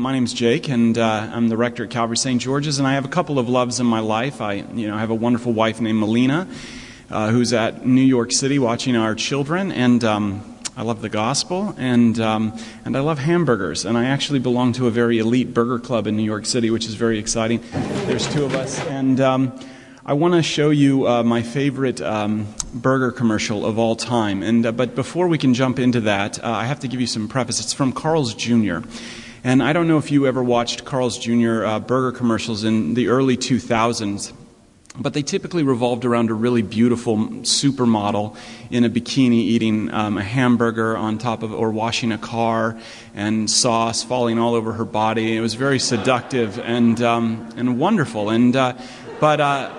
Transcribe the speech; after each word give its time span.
my 0.00 0.12
name's 0.12 0.32
Jake, 0.32 0.70
and 0.70 0.96
uh, 0.96 1.28
I'm 1.30 1.50
the 1.50 1.58
rector 1.58 1.84
at 1.84 1.90
Calvary 1.90 2.16
St. 2.16 2.40
George's, 2.40 2.78
and 2.78 2.88
I 2.88 2.94
have 2.94 3.04
a 3.04 3.08
couple 3.08 3.38
of 3.38 3.50
loves 3.50 3.80
in 3.80 3.86
my 3.86 4.00
life. 4.00 4.40
I, 4.40 4.54
you 4.54 4.88
know, 4.88 4.96
I 4.96 5.00
have 5.00 5.10
a 5.10 5.14
wonderful 5.14 5.52
wife 5.52 5.78
named 5.78 5.98
Melina, 5.98 6.48
uh, 7.10 7.28
who's 7.28 7.52
at 7.52 7.84
New 7.84 8.00
York 8.00 8.32
City 8.32 8.58
watching 8.58 8.96
our 8.96 9.14
children, 9.14 9.70
and 9.70 10.02
um, 10.02 10.58
I 10.74 10.84
love 10.84 11.02
the 11.02 11.10
gospel, 11.10 11.74
and 11.76 12.18
um, 12.18 12.58
and 12.86 12.96
I 12.96 13.00
love 13.00 13.18
hamburgers, 13.18 13.84
and 13.84 13.98
I 13.98 14.06
actually 14.06 14.38
belong 14.38 14.72
to 14.74 14.86
a 14.86 14.90
very 14.90 15.18
elite 15.18 15.52
burger 15.52 15.78
club 15.78 16.06
in 16.06 16.16
New 16.16 16.24
York 16.24 16.46
City, 16.46 16.70
which 16.70 16.86
is 16.86 16.94
very 16.94 17.18
exciting. 17.18 17.60
There's 18.06 18.26
two 18.32 18.44
of 18.44 18.54
us, 18.54 18.82
and. 18.86 19.20
Um, 19.20 19.60
I 20.02 20.14
want 20.14 20.32
to 20.32 20.42
show 20.42 20.70
you 20.70 21.06
uh, 21.06 21.22
my 21.22 21.42
favorite 21.42 22.00
um, 22.00 22.48
burger 22.72 23.12
commercial 23.12 23.66
of 23.66 23.78
all 23.78 23.94
time. 23.94 24.42
And, 24.42 24.64
uh, 24.64 24.72
but 24.72 24.96
before 24.96 25.28
we 25.28 25.36
can 25.36 25.52
jump 25.52 25.78
into 25.78 26.00
that, 26.00 26.42
uh, 26.42 26.50
I 26.50 26.64
have 26.64 26.80
to 26.80 26.88
give 26.88 27.02
you 27.02 27.06
some 27.06 27.28
preface. 27.28 27.60
It's 27.60 27.74
from 27.74 27.92
Carl's 27.92 28.34
Jr. 28.34 28.78
And 29.42 29.62
I 29.62 29.72
don't 29.72 29.88
know 29.88 29.96
if 29.96 30.10
you 30.10 30.26
ever 30.26 30.42
watched 30.42 30.84
Carl's 30.84 31.18
Jr. 31.18 31.64
Uh, 31.64 31.80
burger 31.80 32.12
commercials 32.12 32.62
in 32.62 32.92
the 32.92 33.08
early 33.08 33.38
2000s, 33.38 34.34
but 34.98 35.14
they 35.14 35.22
typically 35.22 35.62
revolved 35.62 36.04
around 36.04 36.28
a 36.28 36.34
really 36.34 36.60
beautiful 36.60 37.16
supermodel 37.16 38.36
in 38.70 38.84
a 38.84 38.90
bikini 38.90 39.38
eating 39.38 39.90
um, 39.94 40.18
a 40.18 40.22
hamburger 40.22 40.94
on 40.94 41.16
top 41.16 41.42
of, 41.42 41.54
or 41.54 41.70
washing 41.70 42.12
a 42.12 42.18
car, 42.18 42.78
and 43.14 43.48
sauce 43.48 44.02
falling 44.02 44.38
all 44.38 44.54
over 44.54 44.74
her 44.74 44.84
body. 44.84 45.34
It 45.34 45.40
was 45.40 45.54
very 45.54 45.78
seductive 45.78 46.58
and 46.58 47.00
um, 47.00 47.48
and 47.56 47.78
wonderful. 47.78 48.28
And 48.28 48.54
uh, 48.54 48.74
but 49.20 49.40
uh, 49.40 49.70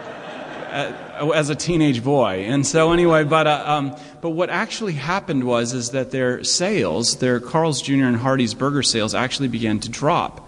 as 1.35 1.49
a 1.49 1.55
teenage 1.55 2.03
boy. 2.03 2.45
And 2.47 2.65
so 2.65 2.91
anyway, 2.93 3.25
but 3.25 3.45
uh, 3.45 3.63
um, 3.67 3.95
but 4.21 4.31
what 4.31 4.49
actually 4.49 4.93
happened 4.93 5.43
was 5.43 5.73
is 5.73 5.91
that 5.91 6.11
their 6.11 6.43
sales, 6.43 7.17
their 7.17 7.39
Carl's 7.39 7.81
Jr. 7.81 8.05
and 8.05 8.17
Hardee's 8.17 8.53
burger 8.53 8.83
sales, 8.83 9.15
actually 9.15 9.47
began 9.47 9.79
to 9.79 9.89
drop. 9.89 10.47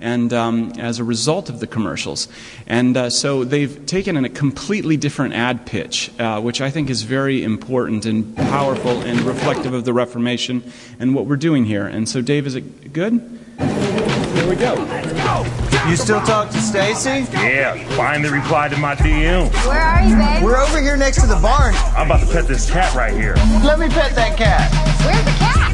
And 0.00 0.32
um, 0.32 0.72
as 0.76 0.98
a 0.98 1.04
result 1.04 1.48
of 1.48 1.60
the 1.60 1.68
commercials. 1.68 2.26
And 2.66 2.96
uh, 2.96 3.10
so 3.10 3.44
they've 3.44 3.86
taken 3.86 4.16
in 4.16 4.24
a 4.24 4.28
completely 4.28 4.96
different 4.96 5.34
ad 5.34 5.66
pitch, 5.66 6.10
uh, 6.18 6.40
which 6.40 6.60
I 6.60 6.68
think 6.68 6.90
is 6.90 7.02
very 7.02 7.44
important 7.44 8.04
and 8.04 8.36
powerful 8.36 9.00
and 9.02 9.20
reflective 9.20 9.72
of 9.72 9.84
the 9.84 9.92
Reformation 9.92 10.64
and 10.98 11.14
what 11.14 11.26
we're 11.26 11.36
doing 11.36 11.64
here. 11.64 11.86
And 11.86 12.08
so, 12.08 12.20
Dave, 12.22 12.46
is 12.46 12.56
it 12.56 12.92
good? 12.92 13.12
Here 13.58 14.48
we 14.48 14.56
go. 14.56 14.74
Let's 14.74 15.12
go. 15.12 15.63
You 15.88 15.96
still 15.96 16.22
talk 16.22 16.48
to 16.50 16.60
Stacy? 16.62 17.30
Yeah, 17.32 17.76
finally 17.90 18.30
replied 18.30 18.70
to 18.70 18.78
my 18.78 18.94
DM. 18.94 19.52
Where 19.66 19.78
are 19.78 20.02
you, 20.02 20.16
babe? 20.16 20.42
We're 20.42 20.56
over 20.56 20.80
here 20.80 20.96
next 20.96 21.20
to 21.20 21.26
the 21.26 21.36
barn. 21.36 21.74
I'm 21.94 22.06
about 22.06 22.20
to 22.20 22.32
pet 22.32 22.48
this 22.48 22.70
cat 22.70 22.94
right 22.94 23.12
here. 23.12 23.34
Let 23.62 23.78
me 23.78 23.88
pet 23.88 24.14
that 24.14 24.38
cat. 24.38 24.72
Where's 25.04 25.22
the 25.24 25.32
cat? 25.38 25.72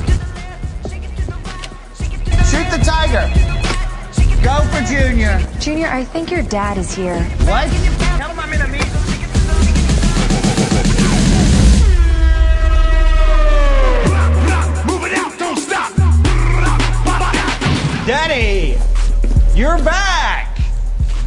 Shoot 2.50 2.68
the 2.76 2.82
tiger. 2.84 3.28
Go 4.42 4.60
for 4.70 4.82
Junior. 4.84 5.40
Junior, 5.60 5.86
I 5.86 6.02
think 6.02 6.32
your 6.32 6.42
dad 6.42 6.76
is 6.76 6.92
here. 6.92 7.22
What? 7.46 7.68
Tell 8.18 8.30
him 8.30 8.40
I'm 8.40 8.52
in 8.52 8.60
a 8.62 8.68
meeting. 8.68 8.86
Daddy! 18.06 18.69
You're 19.60 19.76
back! 19.84 20.58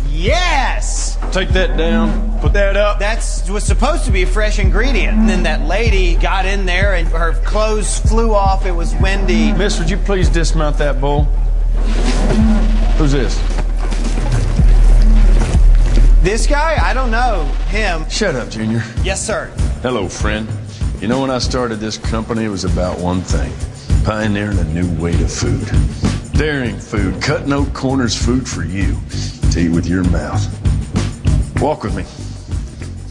Yes! 0.10 1.20
Take 1.32 1.50
that 1.50 1.78
down. 1.78 2.40
Put 2.40 2.54
that 2.54 2.76
up. 2.76 2.98
That 2.98 3.18
was 3.48 3.64
supposed 3.64 4.06
to 4.06 4.12
be 4.12 4.24
a 4.24 4.26
fresh 4.26 4.58
ingredient. 4.58 5.16
And 5.16 5.30
then 5.30 5.44
that 5.44 5.68
lady 5.68 6.16
got 6.16 6.48
in 6.48 6.66
there 6.66 6.96
and 6.96 7.08
her 7.10 7.34
clothes 7.44 8.00
flew 8.00 8.34
off. 8.34 8.66
It 8.66 8.72
was 8.72 8.96
windy. 8.96 9.52
Miss, 9.54 9.78
would 9.78 9.88
you 9.88 9.98
please 9.98 10.30
dismount 10.30 10.80
that 10.80 11.00
bull? 11.00 11.26
Who's 12.96 13.12
this? 13.12 13.38
This 16.24 16.48
guy? 16.48 16.80
I 16.84 16.96
don't 16.96 17.12
know. 17.12 17.44
Him. 17.68 18.10
Shut 18.10 18.34
up, 18.34 18.50
Junior. 18.50 18.82
Yes, 19.04 19.24
sir. 19.24 19.54
Hello, 19.84 20.10
friend. 20.10 20.50
You 21.00 21.08
know, 21.08 21.22
when 21.22 21.30
I 21.30 21.38
started 21.38 21.76
this 21.76 22.00
company, 22.00 22.46
it 22.46 22.50
was 22.50 22.64
about 22.64 22.98
one 22.98 23.22
thing 23.22 23.54
pioneering 24.04 24.58
a 24.58 24.64
new 24.64 24.92
way 25.00 25.12
to 25.12 25.28
food. 25.28 25.70
Daring 26.34 26.80
food, 26.80 27.22
cut 27.22 27.48
no 27.48 27.66
corners 27.68 28.16
food 28.16 28.48
for 28.50 28.64
you 28.64 28.98
to 29.52 29.60
eat 29.60 29.70
with 29.70 29.86
your 29.86 30.04
mouth. 30.06 30.42
Walk 31.62 31.84
with 31.84 31.96
me. 31.96 32.06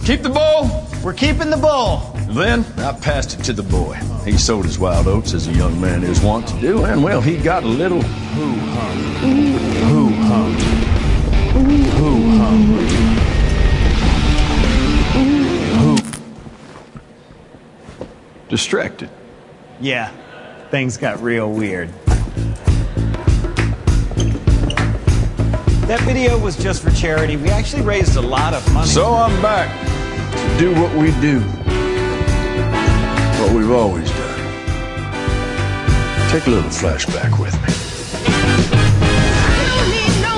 Keep 0.04 0.22
the 0.22 0.28
bull. 0.28 0.88
We're 1.04 1.14
keeping 1.14 1.48
the 1.48 1.56
bull. 1.56 1.98
Then 2.30 2.64
I 2.78 2.92
passed 2.92 3.38
it 3.38 3.44
to 3.44 3.52
the 3.52 3.62
boy. 3.62 3.94
He 4.24 4.32
sowed 4.36 4.64
his 4.64 4.78
wild 4.78 5.06
oats 5.06 5.34
as 5.34 5.46
a 5.46 5.52
young 5.52 5.80
man 5.80 6.02
is 6.02 6.20
wont 6.20 6.48
to 6.48 6.60
do, 6.60 6.84
and 6.84 7.04
well, 7.04 7.20
he 7.20 7.36
got 7.36 7.62
a 7.62 7.68
little 7.68 8.02
hoo 8.02 8.54
hum. 8.54 8.98
Hoo 9.22 10.08
hum. 10.08 10.52
Hoo 11.92 12.38
hum. 12.38 12.82
Distracted. 18.48 19.08
Yeah, 19.80 20.10
things 20.70 20.96
got 20.96 21.22
real 21.22 21.50
weird. 21.50 21.88
That 25.87 26.00
video 26.03 26.38
was 26.38 26.56
just 26.56 26.81
for 26.81 26.91
charity. 26.93 27.37
We 27.37 27.50
actually 27.50 27.82
raised 27.82 28.16
a 28.16 28.20
lot 28.20 28.54
of 28.54 28.72
money. 28.72 28.87
So 28.87 29.15
I'm 29.15 29.43
back 29.43 29.69
to 30.32 30.59
do 30.59 30.72
what 30.81 30.94
we 30.97 31.10
do. 31.20 31.41
What 33.41 33.53
we've 33.53 33.70
always 33.70 34.09
done. 34.09 34.38
Take 36.31 36.47
a 36.47 36.50
little 36.50 36.70
flashback 36.70 37.38
with 37.38 37.53
me. 37.60 37.69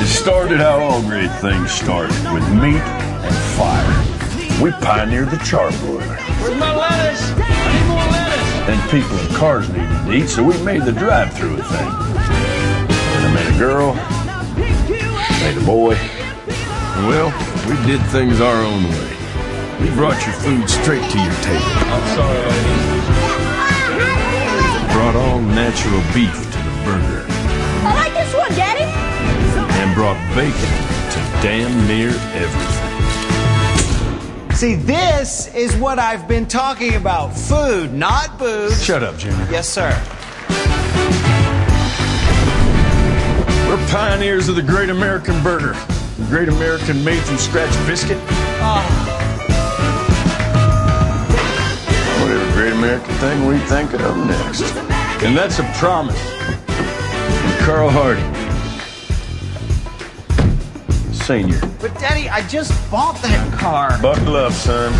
It 0.02 0.08
started 0.08 0.58
how 0.58 0.80
all 0.80 1.02
great 1.02 1.30
things 1.40 1.70
start 1.70 2.08
with 2.32 2.48
meat 2.54 2.80
and 2.80 3.34
fire. 3.54 4.62
We 4.62 4.72
pioneered 4.84 5.30
the 5.30 5.36
charbroiler. 5.36 6.18
Where's 6.40 6.58
my 6.58 6.74
lettuce? 6.74 7.32
I 7.36 7.72
need 7.72 7.86
more 7.88 8.06
lettuce. 8.10 8.68
And 8.70 8.90
people 8.90 9.16
in 9.18 9.34
cars 9.36 9.68
needed 9.68 9.88
to 9.88 10.12
eat, 10.12 10.28
so 10.28 10.42
we 10.42 10.56
made 10.64 10.82
the 10.82 10.92
drive-through 10.92 11.58
a 11.58 11.62
thing. 11.62 11.88
And 11.88 13.26
I 13.26 13.34
met 13.34 13.54
a 13.54 13.58
girl, 13.58 13.94
made 15.44 15.58
a 15.58 15.66
boy. 15.66 15.94
Well, 17.04 17.28
we 17.68 17.76
did 17.86 18.00
things 18.06 18.40
our 18.40 18.64
own 18.64 18.84
way. 18.84 19.10
We 19.78 19.90
brought 19.90 20.24
your 20.24 20.34
food 20.36 20.70
straight 20.70 21.04
to 21.10 21.18
your 21.18 21.34
table. 21.44 21.74
I'm 21.92 22.06
sorry, 22.16 22.38
lady. 22.48 22.80
Brought 24.94 25.16
all 25.16 25.40
natural 25.40 26.00
beef 26.14 26.32
to 26.32 26.58
the 26.66 26.74
burger. 26.86 27.26
I 27.28 27.92
like 27.94 28.14
this 28.14 28.32
one, 28.34 28.52
Daddy. 28.52 28.88
And 29.80 29.94
brought 29.94 30.16
bacon 30.34 30.72
to 31.12 31.18
damn 31.42 31.86
near 31.86 32.08
everything. 32.32 32.92
See, 34.56 34.76
this 34.76 35.54
is 35.54 35.76
what 35.76 35.98
I've 35.98 36.26
been 36.26 36.46
talking 36.46 36.94
about. 36.94 37.36
Food, 37.36 37.92
not 37.92 38.38
booze. 38.38 38.82
Shut 38.82 39.02
up, 39.02 39.18
Junior. 39.18 39.46
Yes, 39.50 39.68
sir. 39.68 39.92
Pioneers 43.90 44.48
of 44.48 44.56
the 44.56 44.62
great 44.62 44.90
American 44.90 45.40
burger. 45.42 45.72
The 46.18 46.26
great 46.28 46.48
American 46.48 47.04
made 47.04 47.22
from 47.22 47.38
scratch 47.38 47.72
biscuit. 47.86 48.18
Oh. 48.60 48.82
Whatever 52.20 52.52
great 52.52 52.72
American 52.72 53.14
thing 53.16 53.46
we 53.46 53.58
think 53.58 53.92
of 53.94 54.16
next. 54.26 54.62
And 55.22 55.36
that's 55.36 55.58
a 55.60 55.64
promise. 55.74 56.20
From 56.66 57.64
Carl 57.64 57.90
Hardee. 57.90 58.22
Senior. 61.14 61.60
But, 61.80 61.94
Daddy, 62.00 62.28
I 62.28 62.46
just 62.48 62.72
bought 62.90 63.20
that 63.22 63.58
car. 63.58 63.98
Buckle 64.02 64.36
up, 64.36 64.52
son. 64.52 64.92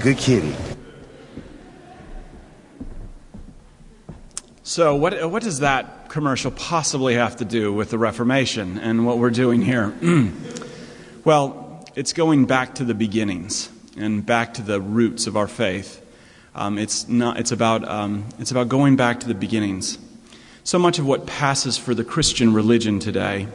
Good 0.00 0.18
kitty. 0.18 0.54
So, 4.62 4.96
what, 4.96 5.30
what 5.30 5.42
does 5.42 5.60
that 5.60 6.08
commercial 6.08 6.50
possibly 6.50 7.14
have 7.14 7.36
to 7.36 7.44
do 7.44 7.72
with 7.72 7.90
the 7.90 7.98
Reformation 7.98 8.78
and 8.78 9.06
what 9.06 9.18
we're 9.18 9.30
doing 9.30 9.62
here? 9.62 9.94
well, 11.24 11.84
it's 11.94 12.12
going 12.12 12.46
back 12.46 12.74
to 12.76 12.84
the 12.84 12.94
beginnings 12.94 13.70
and 13.96 14.26
back 14.26 14.54
to 14.54 14.62
the 14.62 14.80
roots 14.80 15.26
of 15.26 15.36
our 15.36 15.48
faith. 15.48 16.02
Um, 16.54 16.78
it's, 16.78 17.08
not, 17.08 17.38
it's, 17.38 17.52
about, 17.52 17.86
um, 17.88 18.26
it's 18.38 18.50
about 18.50 18.68
going 18.68 18.96
back 18.96 19.20
to 19.20 19.28
the 19.28 19.34
beginnings. 19.34 19.98
So 20.64 20.78
much 20.78 20.98
of 20.98 21.06
what 21.06 21.26
passes 21.26 21.78
for 21.78 21.94
the 21.94 22.04
Christian 22.04 22.52
religion 22.52 22.98
today, 22.98 23.46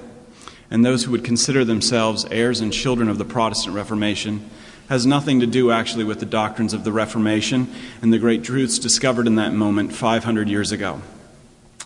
and 0.69 0.85
those 0.85 1.03
who 1.03 1.11
would 1.11 1.25
consider 1.25 1.65
themselves 1.65 2.25
heirs 2.31 2.61
and 2.61 2.71
children 2.71 3.09
of 3.09 3.17
the 3.17 3.25
Protestant 3.25 3.75
Reformation, 3.75 4.49
has 4.89 5.05
nothing 5.05 5.39
to 5.39 5.47
do 5.47 5.71
actually 5.71 6.03
with 6.03 6.19
the 6.19 6.25
doctrines 6.25 6.73
of 6.73 6.83
the 6.83 6.91
Reformation 6.91 7.73
and 8.01 8.11
the 8.11 8.19
great 8.19 8.43
truths 8.43 8.79
discovered 8.79 9.27
in 9.27 9.35
that 9.35 9.53
moment 9.53 9.93
500 9.93 10.49
years 10.49 10.71
ago. 10.71 11.01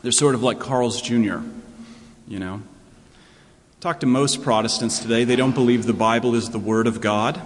They're 0.02 0.12
sort 0.12 0.36
of 0.36 0.44
like 0.44 0.60
Carl's 0.60 1.02
Jr., 1.02 1.40
you 2.28 2.40
know. 2.40 2.62
Talk 3.80 4.00
to 4.00 4.06
most 4.06 4.42
Protestants 4.42 5.00
today, 5.00 5.24
they 5.24 5.36
don't 5.36 5.54
believe 5.54 5.86
the 5.86 5.94
Bible 5.94 6.34
is 6.34 6.50
the 6.50 6.60
Word 6.60 6.88
of 6.88 7.02
God. 7.02 7.40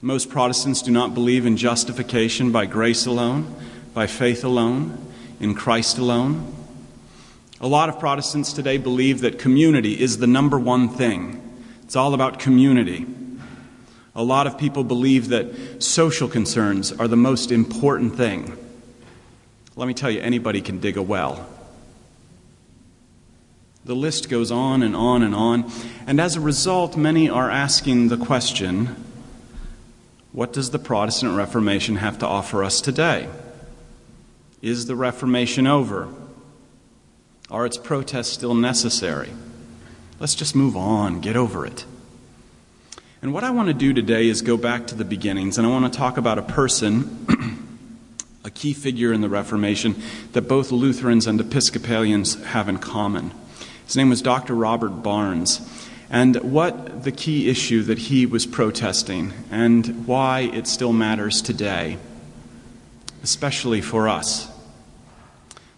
Most 0.00 0.30
Protestants 0.30 0.82
do 0.82 0.90
not 0.90 1.14
believe 1.14 1.46
in 1.46 1.56
justification 1.56 2.52
by 2.52 2.66
grace 2.66 3.06
alone, 3.06 3.54
by 3.94 4.06
faith 4.06 4.44
alone, 4.44 4.98
in 5.40 5.54
Christ 5.54 5.98
alone. 5.98 6.54
A 7.60 7.66
lot 7.66 7.88
of 7.88 7.98
Protestants 7.98 8.52
today 8.52 8.78
believe 8.78 9.20
that 9.20 9.38
community 9.38 10.00
is 10.00 10.18
the 10.18 10.28
number 10.28 10.58
one 10.58 10.88
thing. 10.88 11.42
It's 11.82 11.96
all 11.96 12.14
about 12.14 12.38
community. 12.38 13.06
A 14.14 14.22
lot 14.22 14.46
of 14.46 14.58
people 14.58 14.84
believe 14.84 15.28
that 15.28 15.82
social 15.82 16.28
concerns 16.28 16.92
are 16.92 17.08
the 17.08 17.16
most 17.16 17.52
important 17.52 18.16
thing. 18.16 18.56
Let 19.76 19.86
me 19.86 19.94
tell 19.94 20.10
you, 20.10 20.20
anybody 20.20 20.60
can 20.60 20.80
dig 20.80 20.96
a 20.96 21.02
well. 21.02 21.46
The 23.84 23.94
list 23.94 24.28
goes 24.28 24.50
on 24.50 24.82
and 24.82 24.94
on 24.94 25.22
and 25.22 25.34
on. 25.34 25.70
And 26.06 26.20
as 26.20 26.36
a 26.36 26.40
result, 26.40 26.96
many 26.96 27.30
are 27.30 27.50
asking 27.50 28.08
the 28.08 28.16
question 28.16 29.04
what 30.32 30.52
does 30.52 30.70
the 30.70 30.78
Protestant 30.78 31.36
Reformation 31.36 31.96
have 31.96 32.18
to 32.18 32.26
offer 32.26 32.62
us 32.62 32.80
today? 32.80 33.28
Is 34.60 34.86
the 34.86 34.94
Reformation 34.94 35.66
over? 35.66 36.08
Are 37.50 37.64
its 37.64 37.78
protests 37.78 38.28
still 38.28 38.54
necessary? 38.54 39.30
Let's 40.20 40.34
just 40.34 40.54
move 40.54 40.76
on, 40.76 41.20
get 41.20 41.36
over 41.36 41.64
it. 41.64 41.84
And 43.20 43.34
what 43.34 43.42
I 43.42 43.50
want 43.50 43.66
to 43.66 43.74
do 43.74 43.92
today 43.92 44.28
is 44.28 44.42
go 44.42 44.56
back 44.56 44.86
to 44.88 44.94
the 44.94 45.04
beginnings, 45.04 45.58
and 45.58 45.66
I 45.66 45.70
want 45.70 45.92
to 45.92 45.96
talk 45.98 46.18
about 46.18 46.38
a 46.38 46.42
person, 46.42 47.26
a 48.44 48.50
key 48.50 48.72
figure 48.72 49.12
in 49.12 49.22
the 49.22 49.28
Reformation, 49.28 50.00
that 50.34 50.42
both 50.42 50.70
Lutherans 50.70 51.26
and 51.26 51.40
Episcopalians 51.40 52.40
have 52.44 52.68
in 52.68 52.78
common. 52.78 53.32
His 53.86 53.96
name 53.96 54.08
was 54.08 54.22
Dr. 54.22 54.54
Robert 54.54 55.02
Barnes 55.02 55.60
and 56.08 56.36
what 56.36 57.02
the 57.02 57.10
key 57.10 57.50
issue 57.50 57.82
that 57.82 57.98
he 57.98 58.24
was 58.24 58.46
protesting 58.46 59.32
and 59.50 60.06
why 60.06 60.40
it 60.40 60.68
still 60.68 60.92
matters 60.92 61.42
today, 61.42 61.98
especially 63.24 63.80
for 63.80 64.08
us. 64.08 64.48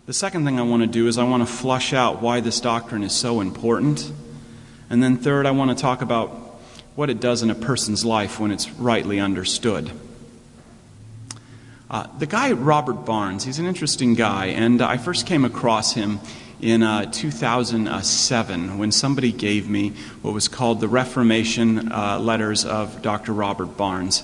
The 0.05 0.13
second 0.13 0.45
thing 0.45 0.59
I 0.59 0.63
want 0.63 0.83
to 0.83 0.87
do 0.87 1.09
is 1.09 1.17
I 1.17 1.25
want 1.25 1.43
to 1.47 1.51
flush 1.51 1.95
out 1.95 2.21
why 2.21 2.41
this 2.41 2.61
doctrine 2.61 3.03
is 3.03 3.15
so 3.15 3.41
important. 3.41 4.13
And 4.91 5.03
then, 5.03 5.17
third, 5.17 5.47
I 5.47 5.53
want 5.53 5.71
to 5.71 5.81
talk 5.81 6.03
about 6.03 6.50
what 6.95 7.11
it 7.11 7.21
does 7.21 7.43
in 7.43 7.51
a 7.51 7.55
person's 7.55 8.05
life 8.05 8.41
when 8.41 8.51
it's 8.51 8.71
rightly 8.73 9.21
understood. 9.21 9.91
Uh, 11.91 12.07
the 12.19 12.27
guy, 12.27 12.53
Robert 12.53 13.05
Barnes, 13.05 13.45
he's 13.45 13.59
an 13.59 13.67
interesting 13.67 14.15
guy, 14.15 14.47
and 14.47 14.81
I 14.81 14.97
first 14.97 15.27
came 15.27 15.45
across 15.45 15.95
him 15.95 16.21
in 16.61 16.83
uh, 16.83 17.11
2007 17.11 18.79
when 18.79 18.93
somebody 18.93 19.33
gave 19.33 19.69
me 19.69 19.91
what 20.23 20.35
was 20.35 20.47
called 20.47 20.81
the 20.81 20.89
Reformation 20.89 21.91
uh, 21.91 22.19
Letters 22.19 22.65
of 22.65 23.03
Dr. 23.03 23.33
Robert 23.33 23.77
Barnes. 23.77 24.23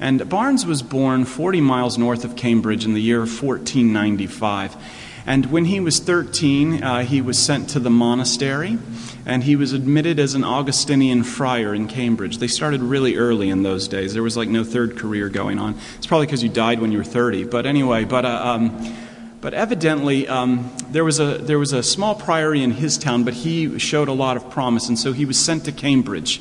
And 0.00 0.28
Barnes 0.28 0.66
was 0.66 0.82
born 0.82 1.24
40 1.24 1.60
miles 1.60 1.98
north 1.98 2.24
of 2.24 2.36
Cambridge 2.36 2.84
in 2.84 2.94
the 2.94 3.00
year 3.00 3.20
1495. 3.20 4.76
And 5.26 5.46
when 5.46 5.64
he 5.64 5.80
was 5.80 6.00
13, 6.00 6.82
uh, 6.82 7.00
he 7.04 7.22
was 7.22 7.38
sent 7.38 7.70
to 7.70 7.80
the 7.80 7.90
monastery 7.90 8.78
and 9.26 9.42
he 9.44 9.56
was 9.56 9.72
admitted 9.72 10.18
as 10.18 10.34
an 10.34 10.44
Augustinian 10.44 11.24
friar 11.24 11.74
in 11.74 11.88
Cambridge. 11.88 12.38
They 12.38 12.46
started 12.46 12.82
really 12.82 13.16
early 13.16 13.48
in 13.48 13.62
those 13.62 13.88
days. 13.88 14.12
There 14.12 14.22
was 14.22 14.36
like 14.36 14.48
no 14.48 14.64
third 14.64 14.98
career 14.98 15.30
going 15.30 15.58
on. 15.58 15.78
It's 15.96 16.06
probably 16.06 16.26
because 16.26 16.42
you 16.42 16.50
died 16.50 16.80
when 16.80 16.92
you 16.92 16.98
were 16.98 17.04
30. 17.04 17.44
But 17.44 17.66
anyway, 17.66 18.04
but. 18.04 18.24
Uh, 18.24 18.40
um, 18.44 18.96
but 19.40 19.52
evidently, 19.52 20.26
um, 20.26 20.74
there, 20.88 21.04
was 21.04 21.20
a, 21.20 21.36
there 21.36 21.58
was 21.58 21.74
a 21.74 21.82
small 21.82 22.14
priory 22.14 22.62
in 22.62 22.70
his 22.70 22.96
town, 22.96 23.24
but 23.24 23.34
he 23.34 23.78
showed 23.78 24.08
a 24.08 24.12
lot 24.14 24.38
of 24.38 24.48
promise, 24.48 24.88
and 24.88 24.98
so 24.98 25.12
he 25.12 25.26
was 25.26 25.38
sent 25.38 25.66
to 25.66 25.72
Cambridge, 25.72 26.40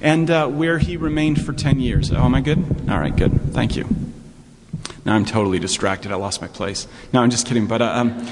and 0.00 0.30
uh, 0.30 0.48
where 0.48 0.78
he 0.78 0.96
remained 0.96 1.44
for 1.44 1.52
10 1.52 1.78
years. 1.78 2.10
Oh, 2.10 2.24
am 2.24 2.34
I 2.34 2.40
good? 2.40 2.88
All 2.88 2.98
right, 2.98 3.14
good. 3.14 3.52
Thank 3.52 3.76
you. 3.76 4.07
Now 5.08 5.14
I'm 5.14 5.24
totally 5.24 5.58
distracted. 5.58 6.12
I 6.12 6.16
lost 6.16 6.42
my 6.42 6.48
place. 6.48 6.86
No, 7.14 7.22
I'm 7.22 7.30
just 7.30 7.46
kidding. 7.46 7.66
But, 7.66 7.80
uh, 7.80 7.92
um, 7.94 8.26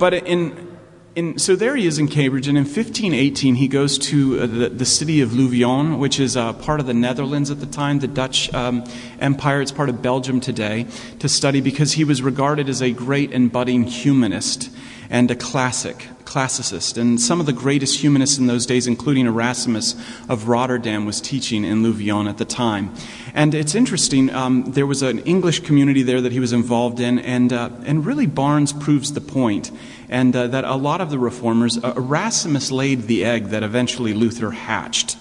but 0.00 0.14
in, 0.14 0.76
in, 1.14 1.38
so 1.38 1.54
there 1.54 1.76
he 1.76 1.86
is 1.86 2.00
in 2.00 2.08
Cambridge, 2.08 2.48
and 2.48 2.58
in 2.58 2.64
1518 2.64 3.54
he 3.54 3.68
goes 3.68 3.96
to 3.98 4.40
uh, 4.40 4.46
the, 4.46 4.68
the, 4.68 4.84
city 4.84 5.20
of 5.20 5.32
Louvain, 5.32 6.00
which 6.00 6.18
is 6.18 6.36
uh, 6.36 6.54
part 6.54 6.80
of 6.80 6.86
the 6.86 6.92
Netherlands 6.92 7.52
at 7.52 7.60
the 7.60 7.66
time, 7.66 8.00
the 8.00 8.08
Dutch 8.08 8.52
um, 8.52 8.82
Empire. 9.20 9.62
It's 9.62 9.70
part 9.70 9.88
of 9.88 10.02
Belgium 10.02 10.40
today, 10.40 10.88
to 11.20 11.28
study 11.28 11.60
because 11.60 11.92
he 11.92 12.02
was 12.02 12.20
regarded 12.20 12.68
as 12.68 12.82
a 12.82 12.90
great 12.90 13.30
and 13.30 13.52
budding 13.52 13.84
humanist 13.84 14.70
and 15.08 15.30
a 15.30 15.36
classic, 15.36 16.08
classicist. 16.26 16.98
And 16.98 17.18
some 17.20 17.40
of 17.40 17.46
the 17.46 17.52
greatest 17.52 18.00
humanists 18.00 18.36
in 18.36 18.46
those 18.46 18.66
days, 18.66 18.86
including 18.86 19.26
Erasmus 19.26 19.94
of 20.28 20.48
Rotterdam, 20.48 21.06
was 21.06 21.20
teaching 21.20 21.64
in 21.64 21.82
Louvain 21.82 22.26
at 22.26 22.36
the 22.36 22.44
time. 22.44 22.92
And 23.32 23.54
it's 23.54 23.74
interesting, 23.74 24.28
um, 24.30 24.64
there 24.72 24.86
was 24.86 25.02
an 25.02 25.20
English 25.20 25.60
community 25.60 26.02
there 26.02 26.20
that 26.20 26.32
he 26.32 26.40
was 26.40 26.52
involved 26.52 27.00
in, 27.00 27.18
and, 27.20 27.52
uh, 27.52 27.70
and 27.84 28.04
really 28.04 28.26
Barnes 28.26 28.72
proves 28.72 29.12
the 29.12 29.20
point 29.20 29.70
and 30.08 30.34
uh, 30.36 30.46
that 30.48 30.64
a 30.64 30.76
lot 30.76 31.00
of 31.00 31.10
the 31.10 31.18
reformers, 31.18 31.78
uh, 31.82 31.94
Erasmus 31.96 32.70
laid 32.70 33.02
the 33.02 33.24
egg 33.24 33.46
that 33.46 33.62
eventually 33.62 34.14
Luther 34.14 34.50
hatched. 34.50 35.16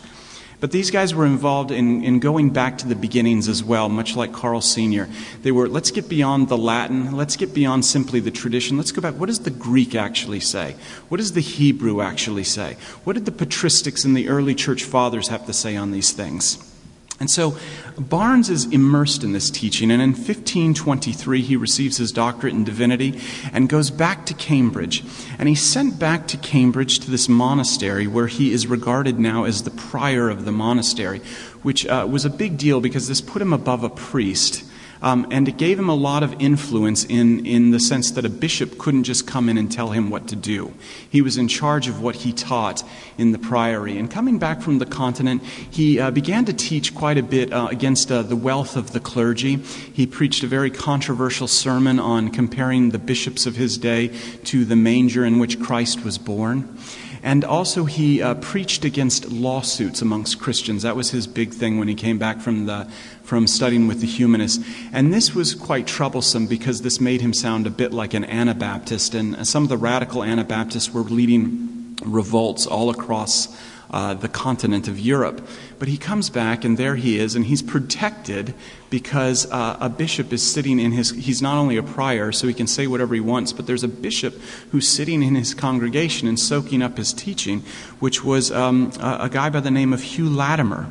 But 0.60 0.72
these 0.72 0.90
guys 0.90 1.14
were 1.14 1.26
involved 1.26 1.72
in, 1.72 2.04
in 2.04 2.20
going 2.20 2.50
back 2.52 2.78
to 2.80 2.88
the 2.88 2.96
beginnings 2.96 3.48
as 3.48 3.64
well, 3.64 3.90
much 3.90 4.16
like 4.16 4.32
Carl 4.32 4.62
Sr. 4.62 5.10
They 5.42 5.52
were, 5.52 5.68
let's 5.68 5.92
get 5.92 6.08
beyond 6.08 6.50
the 6.50 6.58
Latin, 6.58 7.16
let's 7.16 7.36
get 7.36 7.54
beyond 7.54 7.86
simply 7.86 8.20
the 8.20 8.32
tradition, 8.32 8.78
let's 8.78 8.92
go 8.92 9.02
back. 9.02 9.16
What 9.16 9.28
does 9.28 9.40
the 9.40 9.52
Greek 9.52 9.96
actually 9.96 10.40
say? 10.40 10.76
What 11.10 11.18
does 11.18 11.34
the 11.34 11.42
Hebrew 11.42 12.02
actually 12.02 12.46
say? 12.46 12.78
What 13.04 13.14
did 13.14 13.26
the 13.26 13.32
patristics 13.32 14.06
and 14.06 14.16
the 14.16 14.30
early 14.30 14.56
church 14.56 14.84
fathers 14.84 15.28
have 15.28 15.46
to 15.46 15.54
say 15.54 15.76
on 15.76 15.92
these 15.92 16.12
things? 16.12 16.75
And 17.20 17.32
so 17.32 17.58
Barnes 17.98 18.50
is 18.50 18.66
immersed 18.66 19.24
in 19.24 19.32
this 19.32 19.50
teaching, 19.50 19.90
and 19.90 20.02
in 20.02 20.10
1523 20.10 21.42
he 21.42 21.56
receives 21.56 21.98
his 21.98 22.12
doctorate 22.12 22.54
in 22.54 22.66
divinity 22.66 23.22
and 23.54 23.70
goes 23.70 23.90
back 23.90 24.26
to 24.26 24.34
Cambridge. 24.34 25.04
And 25.40 25.48
he's 25.48 25.62
sent 25.62 25.98
back 25.98 26.28
to 26.28 26.38
Cambridge 26.38 27.00
to 27.00 27.12
this 27.12 27.30
monastery 27.30 28.06
where 28.06 28.28
he 28.28 28.52
is 28.52 28.68
regarded 28.68 29.18
now 29.18 29.46
as 29.46 29.64
the 29.64 29.72
prior 29.72 30.30
of 30.30 30.44
the 30.44 30.52
monastery, 30.52 31.20
which 31.64 31.86
uh, 31.88 32.06
was 32.10 32.26
a 32.26 32.30
big 32.30 32.58
deal 32.58 32.82
because 32.82 33.08
this 33.08 33.22
put 33.22 33.42
him 33.42 33.54
above 33.54 33.84
a 33.84 33.90
priest. 33.90 34.66
Um, 35.06 35.28
and 35.30 35.48
it 35.48 35.58
gave 35.58 35.78
him 35.78 35.88
a 35.88 35.94
lot 35.94 36.24
of 36.24 36.42
influence 36.42 37.06
in, 37.06 37.46
in 37.46 37.70
the 37.70 37.80
sense 37.80 38.10
that 38.12 38.26
a 38.26 38.30
bishop 38.30 38.80
couldn't 38.80 39.04
just 39.04 39.28
come 39.28 39.50
in 39.50 39.58
and 39.58 39.72
tell 39.72 39.92
him 39.92 40.10
what 40.10 40.28
to 40.30 40.36
do. 40.36 40.74
He 41.08 41.22
was 41.22 41.38
in 41.38 41.48
charge 41.48 41.88
of 41.88 42.02
what 42.02 42.16
he 42.16 42.34
taught 42.34 42.84
in 43.16 43.32
the 43.32 43.38
priory. 43.38 44.00
And 44.00 44.10
coming 44.10 44.40
back 44.40 44.64
from 44.64 44.80
the 44.80 44.86
continent, 44.88 45.44
he 45.44 46.00
uh, 46.00 46.10
began 46.10 46.44
to 46.46 46.54
teach 46.54 46.96
quite 46.96 47.20
a 47.20 47.24
bit 47.24 47.54
uh, 47.54 47.68
against 47.70 48.12
uh, 48.12 48.24
the 48.24 48.36
wealth 48.36 48.76
of 48.76 48.94
the 48.94 49.00
clergy. 49.00 49.58
He 49.58 50.08
preached 50.08 50.44
a 50.44 50.48
very 50.48 50.72
controversial 50.72 51.48
sermon 51.48 52.00
on 52.00 52.32
comparing 52.32 52.90
the 52.90 52.98
bishops 52.98 53.46
of 53.46 53.58
his 53.58 53.78
day 53.78 54.08
to 54.46 54.66
the 54.66 54.76
manger 54.76 55.24
in 55.24 55.38
which 55.38 55.62
Christ 55.62 56.04
was 56.04 56.18
born. 56.18 56.80
And 57.26 57.44
also, 57.44 57.86
he 57.86 58.22
uh, 58.22 58.36
preached 58.36 58.86
against 58.86 59.32
lawsuits 59.32 60.00
amongst 60.00 60.40
Christians. 60.40 60.84
That 60.84 60.96
was 60.96 61.10
his 61.10 61.26
big 61.26 61.56
thing 61.56 61.80
when 61.80 61.88
he 61.88 61.96
came 61.96 62.20
back 62.20 62.40
from, 62.40 62.68
the, 62.68 62.88
from 63.24 63.48
studying 63.48 63.88
with 63.88 64.00
the 64.00 64.06
humanists. 64.06 64.64
And 64.94 65.12
this 65.12 65.34
was 65.34 65.56
quite 65.56 65.88
troublesome 65.88 66.46
because 66.46 66.84
this 66.84 67.02
made 67.02 67.22
him 67.22 67.34
sound 67.34 67.66
a 67.66 67.72
bit 67.72 67.92
like 67.92 68.14
an 68.14 68.26
Anabaptist. 68.26 69.16
And 69.16 69.48
some 69.48 69.64
of 69.64 69.70
the 69.70 69.78
radical 69.78 70.24
Anabaptists 70.24 70.94
were 70.94 71.02
leading 71.02 71.98
revolts 72.06 72.68
all 72.68 72.92
across 72.92 73.48
uh, 73.92 74.14
the 74.14 74.28
continent 74.28 74.88
of 74.88 75.00
Europe. 75.00 75.48
But 75.80 75.88
he 75.88 75.98
comes 75.98 76.30
back, 76.30 76.64
and 76.64 76.78
there 76.78 76.96
he 76.96 77.20
is, 77.20 77.36
and 77.36 77.46
he's 77.46 77.62
protected 77.62 78.54
because 78.90 79.50
uh, 79.52 79.78
a 79.80 79.90
bishop 79.90 80.32
is 80.32 80.42
sitting 80.42 80.80
in 80.80 80.92
his. 80.92 81.12
He's 81.12 81.42
not 81.42 81.58
only 81.58 81.78
a 81.78 81.84
prior, 81.84 82.32
so 82.32 82.48
he 82.48 82.54
can 82.54 82.68
say 82.68 82.88
whatever 82.88 83.14
he 83.14 83.22
wants, 83.22 83.54
but 83.54 83.68
there's 83.68 83.84
a 83.84 83.88
bishop 83.88 84.34
who's 84.72 84.88
sitting 84.88 85.22
in 85.22 85.36
his 85.36 85.54
congregation 85.54 86.28
and 86.28 86.40
soaking 86.40 86.82
up 86.82 86.98
his 86.98 87.14
teaching, 87.14 87.62
which 88.00 88.24
was 88.24 88.52
um, 88.52 88.92
a, 89.00 89.18
a 89.22 89.30
guy 89.30 89.50
by 89.50 89.60
the 89.60 89.72
name 89.72 89.94
of 89.94 90.02
Hugh 90.02 90.30
Latimer. 90.30 90.88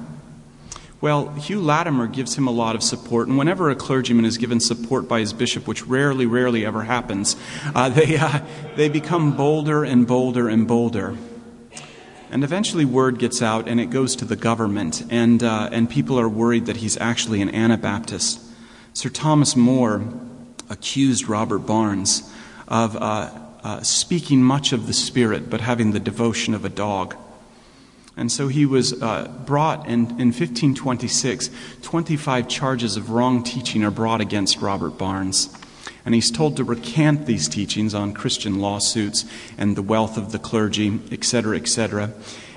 Well, 1.04 1.28
Hugh 1.34 1.60
Latimer 1.60 2.06
gives 2.06 2.38
him 2.38 2.46
a 2.46 2.50
lot 2.50 2.74
of 2.74 2.82
support, 2.82 3.28
and 3.28 3.36
whenever 3.36 3.68
a 3.68 3.76
clergyman 3.76 4.24
is 4.24 4.38
given 4.38 4.58
support 4.58 5.06
by 5.06 5.20
his 5.20 5.34
bishop, 5.34 5.66
which 5.66 5.84
rarely, 5.84 6.24
rarely 6.24 6.64
ever 6.64 6.84
happens, 6.84 7.36
uh, 7.74 7.88
they, 7.90 8.16
uh, 8.16 8.40
they 8.76 8.88
become 8.88 9.36
bolder 9.36 9.84
and 9.84 10.06
bolder 10.06 10.48
and 10.48 10.66
bolder. 10.66 11.14
And 12.34 12.42
eventually, 12.42 12.84
word 12.84 13.20
gets 13.20 13.40
out 13.42 13.68
and 13.68 13.78
it 13.78 13.90
goes 13.90 14.16
to 14.16 14.24
the 14.24 14.34
government, 14.34 15.04
and, 15.08 15.40
uh, 15.40 15.68
and 15.70 15.88
people 15.88 16.18
are 16.18 16.28
worried 16.28 16.66
that 16.66 16.78
he's 16.78 16.96
actually 16.96 17.40
an 17.40 17.48
Anabaptist. 17.48 18.40
Sir 18.92 19.08
Thomas 19.08 19.54
More 19.54 20.02
accused 20.68 21.28
Robert 21.28 21.60
Barnes 21.60 22.28
of 22.66 22.96
uh, 22.96 23.30
uh, 23.62 23.82
speaking 23.82 24.42
much 24.42 24.72
of 24.72 24.88
the 24.88 24.92
Spirit 24.92 25.48
but 25.48 25.60
having 25.60 25.92
the 25.92 26.00
devotion 26.00 26.54
of 26.54 26.64
a 26.64 26.68
dog. 26.68 27.14
And 28.16 28.32
so 28.32 28.48
he 28.48 28.66
was 28.66 29.00
uh, 29.00 29.28
brought 29.46 29.86
in, 29.86 30.06
in 30.18 30.32
1526, 30.32 31.50
25 31.82 32.48
charges 32.48 32.96
of 32.96 33.10
wrong 33.10 33.44
teaching 33.44 33.84
are 33.84 33.92
brought 33.92 34.20
against 34.20 34.60
Robert 34.60 34.98
Barnes 34.98 35.56
and 36.04 36.14
he's 36.14 36.30
told 36.30 36.56
to 36.56 36.64
recant 36.64 37.26
these 37.26 37.49
teachings 37.49 37.94
on 37.94 38.12
Christian 38.12 38.58
lawsuits 38.58 39.25
and 39.56 39.76
the 39.76 39.82
wealth 39.82 40.16
of 40.16 40.32
the 40.32 40.38
clergy, 40.38 41.00
etc., 41.11 41.56
etc. 41.56 42.12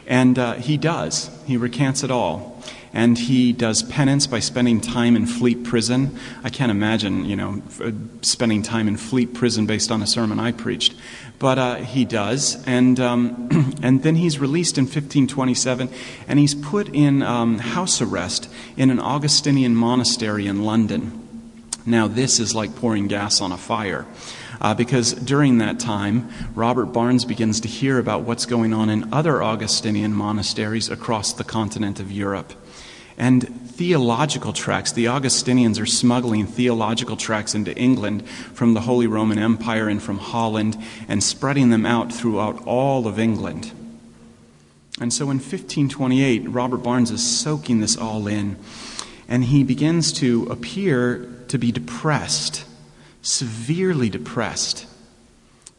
And 0.05 0.37
uh, 0.39 0.53
he 0.53 0.77
does. 0.77 1.29
He 1.45 1.57
recants 1.57 2.03
it 2.03 2.11
all. 2.11 2.57
and 2.93 3.17
he 3.17 3.53
does 3.53 3.83
penance 3.83 4.27
by 4.27 4.39
spending 4.39 4.81
time 4.81 5.15
in 5.15 5.25
Fleet 5.25 5.63
Prison. 5.63 6.17
I 6.43 6.49
can't 6.49 6.71
imagine, 6.71 7.25
you 7.25 7.35
know, 7.35 7.61
f- 7.67 7.93
spending 8.21 8.63
time 8.63 8.87
in 8.87 8.97
Fleet 8.97 9.33
Prison 9.33 9.65
based 9.65 9.91
on 9.91 10.01
a 10.01 10.07
sermon 10.07 10.39
I 10.39 10.51
preached, 10.51 10.95
but 11.37 11.59
uh, 11.59 11.75
he 11.75 12.05
does. 12.05 12.63
And 12.65 12.99
um, 12.99 13.75
and 13.83 14.03
then 14.03 14.15
he's 14.15 14.39
released 14.39 14.77
in 14.77 14.85
1527, 14.85 15.89
and 16.27 16.39
he's 16.39 16.55
put 16.55 16.89
in 16.89 17.21
um, 17.21 17.59
house 17.59 18.01
arrest 18.01 18.49
in 18.75 18.89
an 18.89 18.99
Augustinian 18.99 19.75
monastery 19.75 20.47
in 20.47 20.63
London. 20.63 21.26
Now, 21.87 22.09
this 22.09 22.41
is 22.41 22.53
like 22.53 22.75
pouring 22.75 23.07
gas 23.07 23.39
on 23.39 23.53
a 23.53 23.57
fire. 23.57 24.05
Uh, 24.59 24.73
because 24.73 25.13
during 25.13 25.59
that 25.59 25.79
time, 25.79 26.29
Robert 26.53 26.87
Barnes 26.87 27.23
begins 27.23 27.61
to 27.61 27.69
hear 27.69 27.97
about 27.97 28.23
what's 28.23 28.45
going 28.45 28.73
on 28.73 28.89
in 28.89 29.13
other 29.13 29.41
Augustinian 29.41 30.13
monasteries 30.13 30.89
across 30.89 31.31
the 31.31 31.45
continent 31.45 32.01
of 32.01 32.11
Europe. 32.11 32.51
And 33.17 33.47
theological 33.71 34.51
tracts, 34.51 34.91
the 34.91 35.07
Augustinians 35.07 35.79
are 35.79 35.85
smuggling 35.85 36.45
theological 36.45 37.15
tracts 37.15 37.55
into 37.55 37.75
England 37.77 38.27
from 38.27 38.73
the 38.73 38.81
Holy 38.81 39.07
Roman 39.07 39.39
Empire 39.39 39.87
and 39.87 40.03
from 40.03 40.17
Holland 40.17 40.77
and 41.07 41.23
spreading 41.23 41.69
them 41.69 41.85
out 41.85 42.11
throughout 42.11 42.61
all 42.65 43.07
of 43.07 43.17
England. 43.17 43.71
And 44.99 45.13
so 45.13 45.25
in 45.25 45.37
1528, 45.37 46.49
Robert 46.49 46.77
Barnes 46.83 47.11
is 47.11 47.23
soaking 47.23 47.79
this 47.79 47.95
all 47.95 48.27
in, 48.27 48.57
and 49.29 49.45
he 49.45 49.63
begins 49.63 50.11
to 50.13 50.47
appear 50.49 51.36
to 51.49 51.57
be 51.57 51.71
depressed 51.71 52.65
severely 53.27 54.09
depressed 54.09 54.87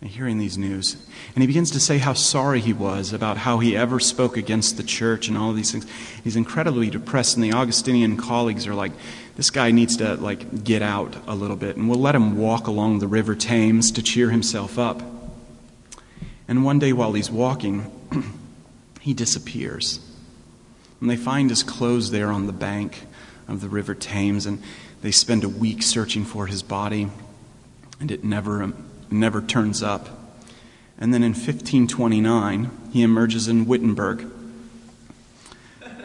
hearing 0.02 0.38
these 0.38 0.56
news. 0.56 0.96
And 1.34 1.42
he 1.42 1.46
begins 1.46 1.72
to 1.72 1.80
say 1.80 1.98
how 1.98 2.12
sorry 2.12 2.60
he 2.60 2.72
was 2.72 3.12
about 3.12 3.38
how 3.38 3.58
he 3.58 3.76
ever 3.76 3.98
spoke 3.98 4.36
against 4.36 4.76
the 4.76 4.82
church 4.84 5.26
and 5.26 5.36
all 5.36 5.52
these 5.52 5.72
things. 5.72 5.86
He's 6.22 6.36
incredibly 6.36 6.88
depressed, 6.88 7.36
and 7.36 7.42
the 7.42 7.52
Augustinian 7.52 8.16
colleagues 8.16 8.66
are 8.66 8.74
like, 8.74 8.92
this 9.36 9.50
guy 9.50 9.72
needs 9.72 9.96
to 9.96 10.14
like 10.14 10.62
get 10.62 10.82
out 10.82 11.16
a 11.26 11.34
little 11.34 11.56
bit, 11.56 11.76
and 11.76 11.88
we'll 11.88 11.98
let 11.98 12.14
him 12.14 12.36
walk 12.36 12.68
along 12.68 12.98
the 13.00 13.08
river 13.08 13.34
Thames 13.34 13.90
to 13.92 14.02
cheer 14.02 14.30
himself 14.30 14.78
up. 14.78 15.02
And 16.46 16.64
one 16.64 16.78
day 16.78 16.92
while 16.92 17.12
he's 17.12 17.30
walking, 17.30 17.90
he 19.00 19.14
disappears. 19.14 20.00
And 21.00 21.10
they 21.10 21.16
find 21.16 21.50
his 21.50 21.62
clothes 21.62 22.12
there 22.12 22.30
on 22.30 22.46
the 22.46 22.52
bank 22.52 23.06
of 23.48 23.60
the 23.60 23.68
river 23.68 23.94
Thames, 23.94 24.46
and 24.46 24.62
they 25.02 25.10
spend 25.10 25.44
a 25.44 25.48
week 25.48 25.82
searching 25.82 26.24
for 26.24 26.46
his 26.46 26.62
body 26.62 27.10
and 28.00 28.10
it 28.10 28.24
never, 28.24 28.72
never 29.10 29.40
turns 29.40 29.82
up. 29.82 30.08
And 30.98 31.14
then 31.14 31.22
in 31.22 31.32
1529, 31.32 32.70
he 32.92 33.02
emerges 33.02 33.48
in 33.48 33.66
Wittenberg. 33.66 34.26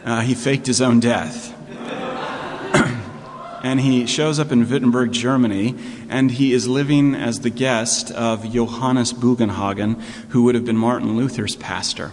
Uh, 0.04 0.22
he 0.22 0.36
faked 0.36 0.68
his 0.68 0.82
own 0.82 1.00
death. 1.00 1.56
and 3.64 3.80
he 3.80 4.06
shows 4.06 4.40
up 4.40 4.52
in 4.52 4.70
Wittenberg, 4.70 5.12
Germany, 5.12 5.76
and 6.10 6.32
he 6.32 6.54
is 6.54 6.68
living 6.68 7.16
as 7.16 7.40
the 7.40 7.50
guest 7.50 8.12
of 8.12 8.52
Johannes 8.52 9.14
Bugenhagen, 9.14 10.02
who 10.30 10.44
would 10.44 10.56
have 10.56 10.66
been 10.66 10.78
Martin 10.78 11.16
Luther's 11.16 11.56
pastor. 11.56 12.12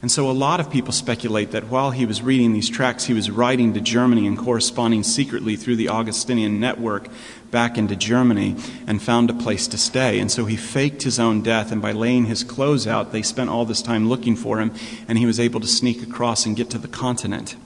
And 0.00 0.12
so 0.12 0.30
a 0.30 0.32
lot 0.32 0.60
of 0.60 0.70
people 0.70 0.92
speculate 0.92 1.50
that 1.50 1.68
while 1.68 1.90
he 1.90 2.06
was 2.06 2.22
reading 2.22 2.52
these 2.52 2.70
tracts, 2.70 3.06
he 3.06 3.14
was 3.14 3.32
writing 3.32 3.74
to 3.74 3.80
Germany 3.80 4.28
and 4.28 4.38
corresponding 4.38 5.02
secretly 5.02 5.56
through 5.56 5.74
the 5.74 5.88
Augustinian 5.88 6.60
network 6.60 7.08
back 7.50 7.76
into 7.76 7.96
Germany 7.96 8.54
and 8.86 9.02
found 9.02 9.28
a 9.28 9.34
place 9.34 9.66
to 9.68 9.78
stay. 9.78 10.20
And 10.20 10.30
so 10.30 10.44
he 10.44 10.54
faked 10.56 11.02
his 11.02 11.18
own 11.18 11.42
death, 11.42 11.72
and 11.72 11.82
by 11.82 11.90
laying 11.92 12.26
his 12.26 12.44
clothes 12.44 12.86
out, 12.86 13.10
they 13.10 13.22
spent 13.22 13.50
all 13.50 13.64
this 13.64 13.82
time 13.82 14.08
looking 14.08 14.36
for 14.36 14.60
him, 14.60 14.72
and 15.08 15.18
he 15.18 15.26
was 15.26 15.40
able 15.40 15.58
to 15.60 15.66
sneak 15.66 16.00
across 16.02 16.46
and 16.46 16.56
get 16.56 16.70
to 16.70 16.78
the 16.78 16.86
continent. 16.86 17.56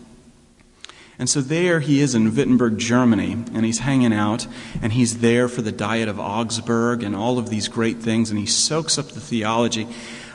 And 1.19 1.29
so 1.29 1.43
there 1.43 1.81
he 1.81 2.01
is 2.01 2.15
in 2.15 2.35
Wittenberg, 2.35 2.79
Germany, 2.79 3.33
and 3.33 3.65
he's 3.65 3.81
hanging 3.81 4.15
out, 4.15 4.47
and 4.81 4.95
he's 4.95 5.19
there 5.19 5.49
for 5.49 5.61
the 5.61 5.71
Diet 5.71 6.09
of 6.09 6.19
Augsburg 6.19 7.03
and 7.03 7.15
all 7.15 7.39
of 7.39 7.51
these 7.51 7.69
great 7.69 7.99
things, 7.99 8.31
and 8.31 8.39
he 8.39 8.47
soaks 8.47 8.99
up 8.99 9.09
the 9.09 9.21
theology. 9.21 9.87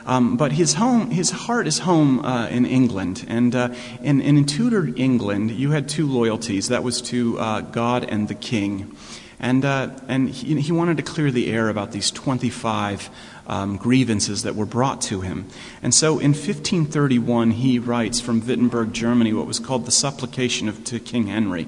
Um, 0.08 0.38
but 0.38 0.52
his 0.52 0.72
home, 0.72 1.10
his 1.10 1.30
heart 1.30 1.66
is 1.66 1.80
home 1.80 2.24
uh, 2.24 2.48
in 2.48 2.64
England, 2.64 3.26
and 3.28 3.54
uh, 3.54 3.74
in, 4.00 4.22
in 4.22 4.46
Tudor 4.46 4.90
England, 4.96 5.50
you 5.50 5.72
had 5.72 5.86
two 5.86 6.06
loyalties. 6.06 6.68
That 6.68 6.82
was 6.82 7.02
to 7.02 7.38
uh, 7.38 7.60
God 7.60 8.04
and 8.04 8.26
the 8.26 8.34
King, 8.34 8.96
and 9.38 9.66
uh, 9.66 9.90
and 10.08 10.30
he, 10.30 10.58
he, 10.62 10.72
wanted 10.72 10.96
to 10.96 11.02
clear 11.02 11.30
the 11.30 11.52
air 11.52 11.68
about 11.68 11.92
these 11.92 12.10
twenty-five 12.10 13.10
um, 13.48 13.76
grievances 13.76 14.44
that 14.44 14.54
were 14.56 14.64
brought 14.64 15.02
to 15.02 15.20
him. 15.20 15.44
And 15.82 15.94
so, 15.94 16.18
in 16.18 16.30
1531, 16.30 17.50
he 17.50 17.78
writes 17.78 18.18
from 18.18 18.46
Wittenberg, 18.46 18.94
Germany, 18.94 19.34
what 19.34 19.46
was 19.46 19.58
called 19.58 19.84
the 19.84 19.92
Supplication 19.92 20.70
of 20.70 20.84
to 20.84 21.00
King 21.00 21.26
Henry. 21.26 21.66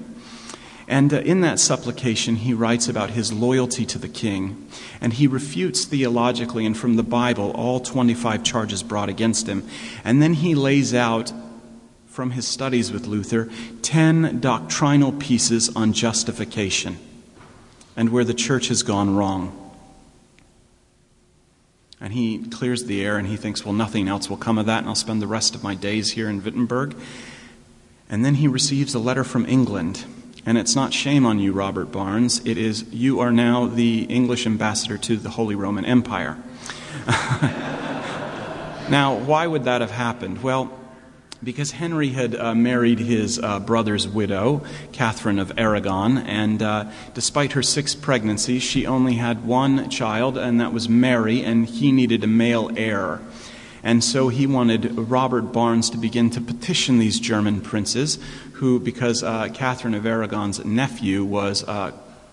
And 0.91 1.13
uh, 1.13 1.19
in 1.19 1.39
that 1.39 1.57
supplication, 1.57 2.35
he 2.35 2.53
writes 2.53 2.89
about 2.89 3.11
his 3.11 3.31
loyalty 3.31 3.85
to 3.85 3.97
the 3.97 4.09
king. 4.09 4.67
And 4.99 5.13
he 5.13 5.25
refutes 5.25 5.85
theologically 5.85 6.65
and 6.65 6.77
from 6.77 6.97
the 6.97 7.03
Bible 7.03 7.51
all 7.51 7.79
25 7.79 8.43
charges 8.43 8.83
brought 8.83 9.07
against 9.07 9.47
him. 9.47 9.65
And 10.03 10.21
then 10.21 10.33
he 10.33 10.53
lays 10.53 10.93
out 10.93 11.31
from 12.07 12.31
his 12.31 12.45
studies 12.45 12.91
with 12.91 13.07
Luther 13.07 13.49
10 13.83 14.41
doctrinal 14.41 15.13
pieces 15.13 15.73
on 15.77 15.93
justification 15.93 16.97
and 17.95 18.09
where 18.09 18.25
the 18.25 18.33
church 18.33 18.67
has 18.67 18.83
gone 18.83 19.15
wrong. 19.15 19.57
And 22.01 22.11
he 22.11 22.39
clears 22.49 22.83
the 22.83 23.05
air 23.05 23.15
and 23.15 23.29
he 23.29 23.37
thinks, 23.37 23.63
well, 23.63 23.73
nothing 23.73 24.09
else 24.09 24.29
will 24.29 24.35
come 24.35 24.57
of 24.57 24.65
that, 24.65 24.79
and 24.79 24.89
I'll 24.89 24.95
spend 24.95 25.21
the 25.21 25.27
rest 25.27 25.55
of 25.55 25.63
my 25.63 25.73
days 25.73 26.11
here 26.11 26.27
in 26.27 26.43
Wittenberg. 26.43 26.95
And 28.09 28.25
then 28.25 28.35
he 28.35 28.47
receives 28.49 28.93
a 28.93 28.99
letter 28.99 29.23
from 29.23 29.45
England 29.45 30.03
and 30.45 30.57
it's 30.57 30.75
not 30.75 30.93
shame 30.93 31.25
on 31.25 31.39
you, 31.39 31.51
Robert 31.53 31.91
Barnes. 31.91 32.41
It 32.45 32.57
is 32.57 32.83
you 32.91 33.19
are 33.19 33.31
now 33.31 33.67
the 33.67 34.03
English 34.03 34.45
ambassador 34.45 34.97
to 34.97 35.17
the 35.17 35.29
Holy 35.29 35.55
Roman 35.55 35.85
Empire. 35.85 36.37
now, 38.89 39.15
why 39.15 39.45
would 39.47 39.65
that 39.65 39.81
have 39.81 39.91
happened? 39.91 40.41
Well, 40.43 40.77
because 41.43 41.71
Henry 41.71 42.09
had 42.09 42.35
uh, 42.35 42.53
married 42.53 42.99
his 42.99 43.39
uh, 43.39 43.59
brother's 43.59 44.07
widow, 44.07 44.63
Catherine 44.91 45.39
of 45.39 45.51
Aragon, 45.57 46.19
and 46.19 46.61
uh, 46.61 46.91
despite 47.13 47.53
her 47.53 47.63
six 47.63 47.95
pregnancies, 47.95 48.61
she 48.61 48.85
only 48.85 49.15
had 49.15 49.43
one 49.43 49.89
child, 49.89 50.37
and 50.37 50.61
that 50.61 50.71
was 50.71 50.87
Mary, 50.87 51.43
and 51.43 51.65
he 51.67 51.91
needed 51.91 52.23
a 52.23 52.27
male 52.27 52.69
heir. 52.77 53.21
And 53.83 54.03
so 54.03 54.29
he 54.29 54.45
wanted 54.45 54.97
Robert 54.97 55.53
Barnes 55.53 55.89
to 55.89 55.97
begin 55.97 56.29
to 56.31 56.41
petition 56.41 56.99
these 56.99 57.19
German 57.19 57.61
princes, 57.61 58.19
who, 58.53 58.79
because 58.79 59.23
uh, 59.23 59.49
Catherine 59.53 59.95
of 59.95 60.05
Aragon's 60.05 60.63
nephew 60.63 61.23
was 61.23 61.63
uh, 61.63 61.91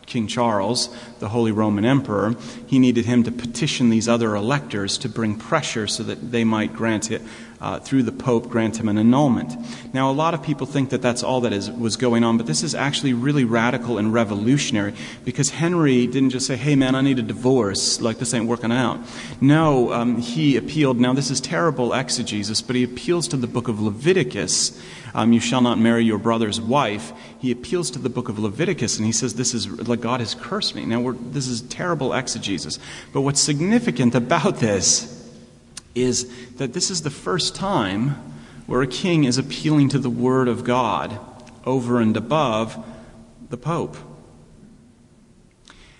King 0.09 0.27
Charles, 0.27 0.89
the 1.21 1.29
Holy 1.29 1.53
Roman 1.53 1.85
Emperor, 1.85 2.35
he 2.67 2.79
needed 2.79 3.05
him 3.05 3.23
to 3.25 3.31
petition 3.31 3.91
these 3.91 4.09
other 4.09 4.35
electors 4.35 4.99
to 4.99 5.09
bring 5.09 5.37
pressure 5.37 5.87
so 5.87 6.03
that 6.03 6.33
they 6.33 6.45
might 6.45 6.75
grant 6.75 7.11
it, 7.11 7.23
uh, 7.61 7.79
through 7.79 8.03
the 8.03 8.13
Pope, 8.13 8.49
grant 8.49 8.79
him 8.79 8.89
an 8.89 8.99
annulment. 8.99 9.55
Now, 9.93 10.11
a 10.11 10.13
lot 10.13 10.35
of 10.35 10.43
people 10.43 10.67
think 10.67 10.91
that 10.91 11.03
that's 11.03 11.23
all 11.23 11.41
that 11.43 11.53
is, 11.53 11.71
was 11.71 11.97
going 11.97 12.25
on, 12.25 12.37
but 12.37 12.47
this 12.47 12.63
is 12.63 12.75
actually 12.75 13.13
really 13.13 13.45
radical 13.45 13.99
and 13.99 14.13
revolutionary 14.13 14.95
because 15.25 15.51
Henry 15.51 16.07
didn't 16.07 16.31
just 16.31 16.47
say, 16.47 16.57
hey 16.57 16.77
man, 16.77 16.95
I 16.95 17.01
need 17.01 17.19
a 17.19 17.23
divorce, 17.23 18.01
like 18.01 18.19
this 18.19 18.35
ain't 18.35 18.47
working 18.47 18.73
out. 18.73 19.01
No, 19.41 19.93
um, 19.93 20.19
he 20.19 20.57
appealed, 20.57 20.99
now 20.99 21.13
this 21.13 21.31
is 21.31 21.41
terrible 21.41 21.93
exegesis, 21.93 22.63
but 22.63 22.77
he 22.77 22.85
appeals 22.85 23.29
to 23.29 23.37
the 23.37 23.47
book 23.47 23.69
of 23.69 23.81
Leviticus 23.81 24.81
um, 25.15 25.33
you 25.33 25.41
shall 25.41 25.61
not 25.61 25.79
marry 25.79 26.05
your 26.05 26.19
brother's 26.19 26.61
wife, 26.61 27.13
he 27.39 27.51
appeals 27.51 27.91
to 27.93 27.99
the 27.99 28.09
book 28.09 28.29
of 28.29 28.39
Leviticus 28.39 28.99
and 28.99 29.07
he 29.07 29.13
says, 29.13 29.35
This 29.35 29.55
is 29.55 29.89
like 29.89 30.01
God 30.01 30.21
has 30.21 30.35
cursed 30.35 30.75
me. 30.75 30.85
Now, 30.85 31.13
this 31.13 31.49
is 31.49 31.63
terrible 31.63 32.13
exegesis. 32.13 32.79
But 33.13 33.23
what's 33.23 33.41
significant 33.41 34.15
about 34.15 34.59
this 34.59 35.18
is 35.95 36.31
that 36.57 36.73
this 36.73 36.91
is 36.91 37.03
the 37.03 37.11
first 37.11 37.55
time 37.55 38.11
where 38.67 38.83
a 38.83 38.87
king 38.87 39.25
is 39.25 39.39
appealing 39.39 39.89
to 39.89 39.99
the 39.99 40.11
word 40.11 40.49
of 40.49 40.65
God 40.65 41.19
over 41.65 42.01
and 42.01 42.17
above 42.17 42.85
the 43.51 43.57
Pope. 43.57 43.97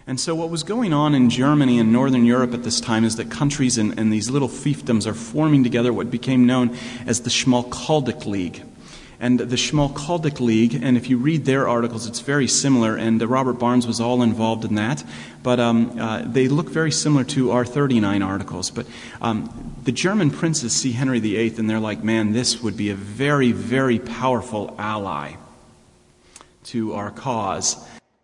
And 0.07 0.19
so, 0.19 0.35
what 0.35 0.49
was 0.49 0.63
going 0.63 0.95
on 0.95 1.15
in 1.15 1.29
Germany 1.29 1.79
and 1.79 1.93
Northern 1.93 2.25
Europe 2.25 2.55
at 2.55 2.63
this 2.63 2.81
time 2.81 3.05
is 3.05 3.17
that 3.17 3.31
countries 3.31 3.77
and, 3.77 4.11
these 4.11 4.31
little 4.31 4.49
fiefdoms 4.49 5.07
are 5.07 5.13
forming 5.13 5.63
together 5.63 5.93
what 5.93 6.11
became 6.11 6.47
known 6.47 6.75
as 7.07 7.21
the 7.21 7.31
Schmalkaldic 7.31 8.25
League 8.25 8.63
and 9.21 9.39
the 9.39 9.57
Schmalkaldic 9.57 10.41
League. 10.41 10.75
And 10.75 10.97
if 10.97 11.11
you 11.11 11.19
read 11.19 11.45
their 11.45 11.69
articles, 11.69 12.07
it's 12.07 12.21
very 12.21 12.47
similar. 12.47 12.97
And 12.97 13.21
uh, 13.21 13.27
Robert 13.27 13.55
Barnes 13.55 13.87
was 13.87 14.01
all 14.01 14.23
involved 14.23 14.65
in 14.65 14.77
that. 14.77 15.05
But 15.43 15.59
um, 15.61 15.99
uh, 15.99 16.23
they 16.23 16.49
look 16.49 16.69
very 16.71 16.93
similar 16.93 17.25
to 17.25 17.51
our 17.51 17.65
39 17.65 18.23
articles. 18.23 18.71
But 18.71 18.87
um, 19.21 19.75
the 19.85 19.93
German 19.93 20.31
princes 20.31 20.73
see 20.73 20.93
Henry 20.93 21.21
VIII 21.21 21.57
and 21.59 21.69
they're 21.69 21.81
like, 21.81 22.05
man, 22.05 22.33
this 22.33 22.63
would 22.63 22.77
be 22.77 22.91
a 22.91 22.95
very, 22.95 23.53
very 23.53 23.99
powerful 23.99 24.75
ally 24.79 25.35
to 26.65 26.95
our 26.95 27.11
cause. 27.11 27.77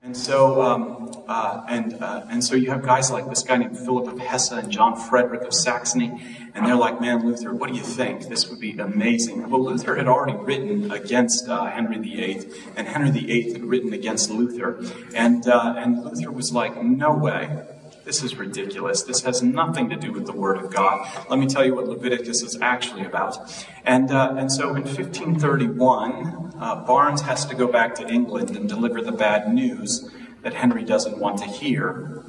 And 0.05 0.15
so, 0.15 0.61
um, 0.61 1.25
uh, 1.27 1.65
and 1.67 1.95
uh, 1.95 2.27
and 2.29 2.45
so 2.45 2.55
you 2.55 2.69
have 2.71 2.83
guys 2.83 3.11
like 3.11 3.27
this 3.27 3.43
guy 3.43 3.57
named 3.57 3.79
Philip 3.79 4.13
of 4.13 4.19
Hesse 4.19 4.51
and 4.51 4.71
John 4.71 4.97
Frederick 4.97 5.41
of 5.43 5.55
Saxony, 5.55 6.23
and 6.55 6.67
they're 6.67 6.77
like, 6.77 7.01
"Man, 7.01 7.25
Luther, 7.25 7.55
what 7.55 7.71
do 7.71 7.75
you 7.75 7.83
think? 7.83 8.29
This 8.29 8.51
would 8.51 8.61
be 8.61 8.73
amazing." 8.79 9.49
Well, 9.49 9.65
Luther 9.65 9.97
had 9.97 10.07
already 10.07 10.37
written 10.37 10.91
against 10.93 11.49
uh, 11.49 11.65
Henry 11.71 11.97
VIII, 11.97 12.47
and 12.77 12.87
Henry 12.87 13.13
VIII 13.13 13.53
had 13.55 13.65
written 13.65 13.95
against 13.95 14.31
Luther, 14.31 14.79
and 15.15 15.49
uh, 15.49 15.75
and 15.79 16.05
Luther 16.05 16.31
was 16.31 16.53
like, 16.53 16.83
"No 16.83 17.15
way." 17.15 17.65
This 18.05 18.23
is 18.23 18.37
ridiculous. 18.37 19.03
This 19.03 19.23
has 19.23 19.43
nothing 19.43 19.89
to 19.89 19.97
do 19.97 20.13
with 20.13 20.27
the 20.27 20.33
Word 20.33 20.59
of 20.59 20.71
God. 20.71 21.09
Let 21.31 21.39
me 21.39 21.47
tell 21.47 21.65
you 21.65 21.75
what 21.75 21.89
Leviticus 21.89 22.43
is 22.43 22.59
actually 22.61 23.07
about. 23.07 23.39
And, 23.85 24.11
uh, 24.11 24.35
and 24.37 24.53
so 24.53 24.75
in 24.77 24.83
1531, 24.83 26.53
uh, 26.61 26.85
Barnes 26.85 27.23
has 27.23 27.47
to 27.47 27.55
go 27.55 27.67
back 27.67 27.95
to 27.95 28.07
England 28.07 28.57
and 28.57 28.69
deliver 28.69 29.01
the 29.01 29.13
bad 29.13 29.53
news 29.53 30.11
that 30.43 30.53
Henry 30.53 30.85
doesn't 30.85 31.17
want 31.17 31.39
to 31.39 31.47
hear. 31.47 32.23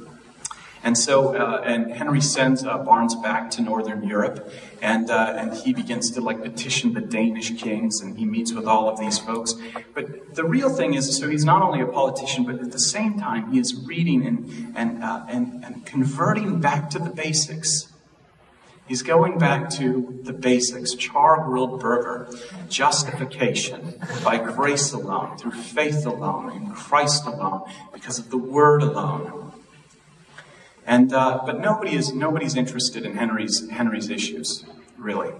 And 0.86 0.96
so, 0.96 1.34
uh, 1.34 1.62
and 1.64 1.92
Henry 1.92 2.20
sends 2.20 2.64
uh, 2.64 2.78
Barnes 2.78 3.16
back 3.16 3.50
to 3.50 3.60
Northern 3.60 4.06
Europe, 4.06 4.48
and 4.80 5.10
uh, 5.10 5.34
and 5.36 5.52
he 5.52 5.74
begins 5.74 6.12
to 6.12 6.20
like 6.20 6.40
petition 6.40 6.92
the 6.92 7.00
Danish 7.00 7.60
kings, 7.60 8.00
and 8.00 8.16
he 8.16 8.24
meets 8.24 8.52
with 8.52 8.68
all 8.68 8.88
of 8.88 8.96
these 9.00 9.18
folks. 9.18 9.56
But 9.94 10.36
the 10.36 10.44
real 10.44 10.70
thing 10.70 10.94
is, 10.94 11.18
so 11.18 11.28
he's 11.28 11.44
not 11.44 11.60
only 11.60 11.80
a 11.80 11.88
politician, 11.88 12.44
but 12.44 12.60
at 12.60 12.70
the 12.70 12.78
same 12.78 13.18
time, 13.18 13.50
he 13.50 13.58
is 13.58 13.74
reading 13.84 14.24
and 14.28 14.72
and 14.76 15.02
uh, 15.02 15.24
and, 15.28 15.64
and 15.64 15.84
converting 15.84 16.60
back 16.60 16.88
to 16.90 17.00
the 17.00 17.10
basics. 17.10 17.92
He's 18.86 19.02
going 19.02 19.38
back 19.38 19.68
to 19.70 20.20
the 20.22 20.32
basics, 20.32 20.94
char 20.94 21.42
grilled 21.46 21.80
burger, 21.80 22.32
justification 22.68 24.00
by 24.22 24.38
grace 24.38 24.92
alone, 24.92 25.36
through 25.36 25.50
faith 25.50 26.06
alone, 26.06 26.52
in 26.52 26.70
Christ 26.70 27.26
alone, 27.26 27.68
because 27.92 28.20
of 28.20 28.30
the 28.30 28.38
word 28.38 28.84
alone. 28.84 29.46
And 30.86 31.12
uh, 31.12 31.42
but 31.44 31.60
nobody 31.60 31.96
is 31.96 32.14
nobody's 32.14 32.54
interested 32.54 33.04
in 33.04 33.16
Henry's 33.16 33.68
Henry's 33.70 34.08
issues 34.08 34.64
really, 34.96 35.32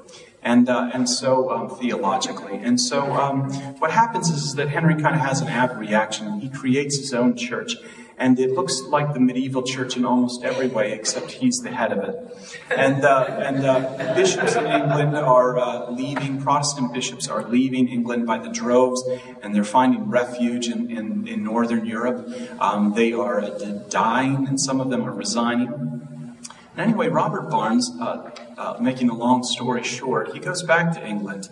and 0.43 0.69
uh, 0.69 0.91
and 0.93 1.09
so 1.09 1.51
um, 1.51 1.71
theologically. 1.71 2.59
And 2.59 2.81
so 2.81 3.13
um, 3.13 3.53
what 3.79 3.91
happens 3.91 4.29
is, 4.29 4.43
is 4.43 4.55
that 4.57 4.69
Henry 4.69 4.95
kind 5.01 5.15
of 5.15 5.21
has 5.21 5.41
an 5.41 5.49
ab 5.49 5.79
reaction, 5.79 6.27
and 6.27 6.43
he 6.43 6.49
creates 6.49 6.99
his 6.99 7.15
own 7.15 7.37
church. 7.37 7.77
And 8.19 8.39
it 8.39 8.53
looks 8.53 8.81
like 8.83 9.13
the 9.13 9.21
medieval 9.21 9.63
church 9.63 9.97
in 9.97 10.07
almost 10.07 10.43
every 10.43 10.69
way, 10.69 10.93
except 10.93 11.33
he's 11.33 11.59
the 11.59 11.71
head 11.71 11.93
of 11.93 11.99
it. 11.99 12.17
And, 12.75 13.05
uh, 13.05 13.25
and 13.45 13.65
uh, 13.65 14.15
bishops 14.15 14.57
in 14.57 14.67
England 14.67 15.15
are 15.17 15.59
uh, 15.59 15.91
leaving, 15.91 16.41
Protestant 16.41 16.95
bishops 16.95 17.29
are 17.29 17.47
leaving 17.47 17.89
England 17.89 18.27
by 18.27 18.39
the 18.39 18.49
droves, 18.49 19.07
and 19.43 19.55
they're 19.55 19.65
finding 19.65 20.09
refuge 20.09 20.69
in, 20.69 20.91
in, 20.91 21.29
in 21.29 21.45
Northern 21.45 21.85
Europe. 21.85 22.27
Um, 22.59 22.95
they 22.95 23.13
are 23.13 23.43
dying, 23.91 24.49
and 24.49 24.59
some 24.59 24.81
of 24.81 24.89
them 24.89 25.05
are 25.05 25.13
resigning. 25.13 25.69
And 26.77 26.91
anyway, 26.91 27.09
Robert 27.09 27.51
Barnes, 27.51 27.91
uh, 28.01 28.31
uh, 28.57 28.79
making 28.81 29.11
a 29.11 29.15
long 29.15 29.43
story 29.43 29.83
short, 29.83 30.33
he 30.33 30.41
goes 30.41 30.63
back 30.63 30.95
to 30.95 31.07
England 31.07 31.51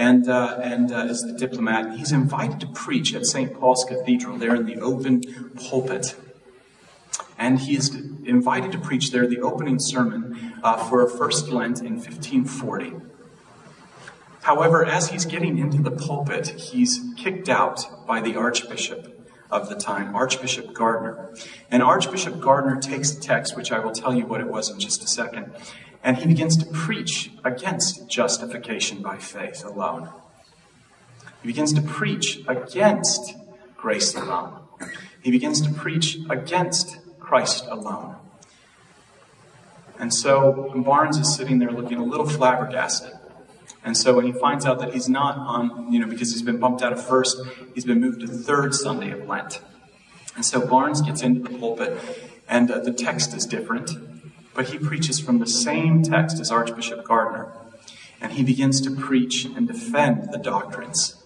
and, 0.00 0.30
uh, 0.30 0.58
and 0.62 0.90
uh, 0.90 1.04
the 1.04 1.34
diplomat. 1.38 1.98
He's 1.98 2.10
invited 2.10 2.58
to 2.60 2.66
preach 2.68 3.14
at 3.14 3.26
St. 3.26 3.52
Paul's 3.52 3.84
Cathedral, 3.84 4.38
there 4.38 4.54
in 4.54 4.64
the 4.64 4.80
open 4.80 5.20
pulpit. 5.54 6.16
And 7.38 7.60
he 7.60 7.76
is 7.76 7.94
invited 8.24 8.72
to 8.72 8.78
preach 8.78 9.10
there 9.12 9.26
the 9.26 9.40
opening 9.40 9.78
sermon 9.78 10.54
uh, 10.62 10.88
for 10.88 11.06
First 11.06 11.48
Lent 11.48 11.80
in 11.80 11.96
1540. 11.96 12.94
However, 14.42 14.86
as 14.86 15.10
he's 15.10 15.26
getting 15.26 15.58
into 15.58 15.82
the 15.82 15.90
pulpit, 15.90 16.48
he's 16.48 17.00
kicked 17.18 17.50
out 17.50 18.06
by 18.06 18.22
the 18.22 18.36
Archbishop 18.36 19.28
of 19.50 19.68
the 19.68 19.74
time, 19.74 20.16
Archbishop 20.16 20.72
Gardiner. 20.72 21.34
And 21.70 21.82
Archbishop 21.82 22.40
Gardiner 22.40 22.80
takes 22.80 23.10
the 23.10 23.20
text, 23.20 23.54
which 23.54 23.70
I 23.70 23.80
will 23.80 23.92
tell 23.92 24.14
you 24.14 24.24
what 24.24 24.40
it 24.40 24.48
was 24.48 24.70
in 24.70 24.80
just 24.80 25.04
a 25.04 25.06
second, 25.06 25.52
and 26.02 26.16
he 26.18 26.26
begins 26.26 26.56
to 26.56 26.66
preach 26.66 27.30
against 27.44 28.08
justification 28.08 29.02
by 29.02 29.18
faith 29.18 29.64
alone. 29.64 30.08
He 31.42 31.48
begins 31.48 31.72
to 31.74 31.82
preach 31.82 32.40
against 32.48 33.34
grace 33.76 34.14
alone. 34.14 34.60
He 35.22 35.30
begins 35.30 35.60
to 35.62 35.72
preach 35.72 36.18
against 36.28 36.98
Christ 37.18 37.66
alone. 37.68 38.16
And 39.98 40.12
so 40.14 40.72
Barnes 40.74 41.18
is 41.18 41.34
sitting 41.34 41.58
there 41.58 41.70
looking 41.70 41.98
a 41.98 42.04
little 42.04 42.28
flabbergasted. 42.28 43.12
And 43.84 43.96
so 43.96 44.14
when 44.14 44.26
he 44.26 44.32
finds 44.32 44.66
out 44.66 44.78
that 44.80 44.92
he's 44.92 45.08
not 45.08 45.36
on, 45.36 45.92
you 45.92 46.00
know, 46.00 46.06
because 46.06 46.32
he's 46.32 46.42
been 46.42 46.58
bumped 46.58 46.82
out 46.82 46.92
of 46.92 47.04
first, 47.06 47.38
he's 47.74 47.84
been 47.84 48.00
moved 48.00 48.20
to 48.20 48.26
third 48.26 48.74
Sunday 48.74 49.10
of 49.10 49.26
Lent. 49.26 49.60
And 50.36 50.44
so 50.44 50.66
Barnes 50.66 51.02
gets 51.02 51.22
into 51.22 51.40
the 51.40 51.58
pulpit, 51.58 51.98
and 52.48 52.70
uh, 52.70 52.78
the 52.78 52.92
text 52.92 53.34
is 53.34 53.46
different 53.46 53.90
but 54.60 54.68
he 54.68 54.78
preaches 54.78 55.18
from 55.18 55.38
the 55.38 55.46
same 55.46 56.02
text 56.02 56.38
as 56.38 56.50
Archbishop 56.50 57.02
Gardiner. 57.02 57.50
And 58.20 58.32
he 58.32 58.42
begins 58.42 58.78
to 58.82 58.90
preach 58.90 59.46
and 59.46 59.66
defend 59.66 60.34
the 60.34 60.36
doctrines. 60.36 61.16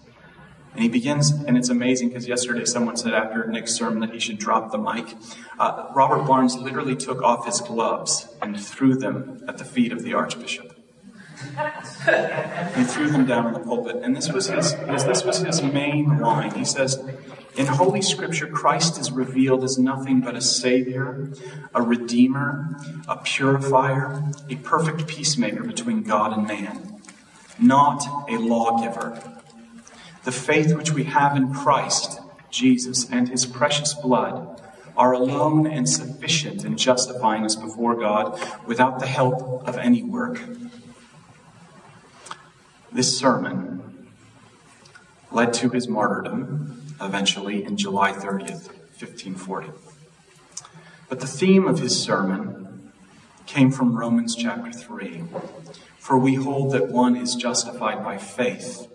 And 0.72 0.84
he 0.84 0.88
begins, 0.88 1.32
and 1.32 1.58
it's 1.58 1.68
amazing 1.68 2.10
because 2.10 2.28
yesterday 2.28 2.64
someone 2.64 2.96
said 2.96 3.12
after 3.12 3.44
Nick's 3.48 3.74
sermon 3.74 3.98
that 4.02 4.12
he 4.12 4.20
should 4.20 4.38
drop 4.38 4.70
the 4.70 4.78
mic. 4.78 5.16
Uh, 5.58 5.88
Robert 5.96 6.28
Barnes 6.28 6.54
literally 6.56 6.94
took 6.94 7.22
off 7.22 7.44
his 7.44 7.60
gloves 7.60 8.28
and 8.40 8.56
threw 8.64 8.94
them 8.94 9.42
at 9.48 9.58
the 9.58 9.64
feet 9.64 9.90
of 9.90 10.04
the 10.04 10.14
Archbishop. 10.14 10.73
He 12.76 12.84
threw 12.84 13.08
them 13.08 13.26
down 13.26 13.46
in 13.48 13.52
the 13.54 13.60
pulpit, 13.60 13.96
and 14.02 14.16
this 14.16 14.30
was 14.32 14.48
his, 14.48 14.74
this 14.76 15.24
was 15.24 15.38
his 15.38 15.62
main 15.62 16.18
line. 16.18 16.52
He 16.52 16.64
says, 16.64 17.02
in 17.56 17.66
Holy 17.66 18.02
Scripture, 18.02 18.48
Christ 18.48 18.98
is 19.00 19.12
revealed 19.12 19.62
as 19.62 19.78
nothing 19.78 20.20
but 20.20 20.34
a 20.34 20.40
Savior, 20.40 21.30
a 21.72 21.82
Redeemer, 21.82 22.76
a 23.08 23.16
purifier, 23.16 24.24
a 24.50 24.56
perfect 24.56 25.06
peacemaker 25.06 25.62
between 25.62 26.02
God 26.02 26.36
and 26.36 26.48
man, 26.48 27.00
not 27.58 28.04
a 28.28 28.38
lawgiver. 28.38 29.22
The 30.24 30.32
faith 30.32 30.74
which 30.74 30.90
we 30.92 31.04
have 31.04 31.36
in 31.36 31.54
Christ, 31.54 32.20
Jesus, 32.50 33.08
and 33.08 33.28
His 33.28 33.46
precious 33.46 33.94
blood 33.94 34.60
are 34.96 35.12
alone 35.12 35.66
and 35.66 35.88
sufficient 35.88 36.64
in 36.64 36.76
justifying 36.76 37.44
us 37.44 37.54
before 37.54 37.94
God 37.94 38.40
without 38.66 38.98
the 38.98 39.06
help 39.06 39.68
of 39.68 39.76
any 39.76 40.02
work. 40.02 40.40
This 42.94 43.18
sermon 43.18 44.08
led 45.32 45.52
to 45.54 45.68
his 45.68 45.88
martyrdom 45.88 46.94
eventually 47.00 47.64
in 47.64 47.76
July 47.76 48.12
30th, 48.12 48.68
1540. 49.00 49.70
But 51.08 51.18
the 51.18 51.26
theme 51.26 51.66
of 51.66 51.80
his 51.80 52.00
sermon 52.00 52.92
came 53.46 53.72
from 53.72 53.96
Romans 53.96 54.36
chapter 54.36 54.70
3. 54.70 55.24
For 55.98 56.16
we 56.16 56.36
hold 56.36 56.70
that 56.70 56.88
one 56.88 57.16
is 57.16 57.34
justified 57.34 58.04
by 58.04 58.16
faith 58.16 58.86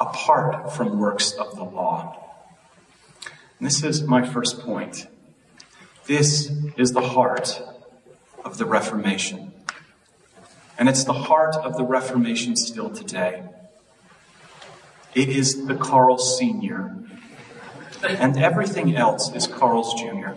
apart 0.00 0.72
from 0.72 0.98
works 0.98 1.32
of 1.32 1.54
the 1.54 1.64
law. 1.64 2.18
And 3.58 3.66
this 3.66 3.84
is 3.84 4.04
my 4.04 4.26
first 4.26 4.60
point. 4.60 5.06
This 6.06 6.50
is 6.78 6.92
the 6.92 7.08
heart 7.08 7.60
of 8.42 8.56
the 8.56 8.64
Reformation. 8.64 9.51
And 10.78 10.88
it's 10.88 11.04
the 11.04 11.12
heart 11.12 11.54
of 11.56 11.76
the 11.76 11.84
Reformation 11.84 12.56
still 12.56 12.90
today. 12.90 13.44
It 15.14 15.28
is 15.28 15.66
the 15.66 15.74
Carl 15.74 16.18
Sr. 16.18 16.96
And 18.02 18.36
everything 18.36 18.96
else 18.96 19.32
is 19.34 19.46
Carl's 19.46 19.94
Jr. 20.00 20.32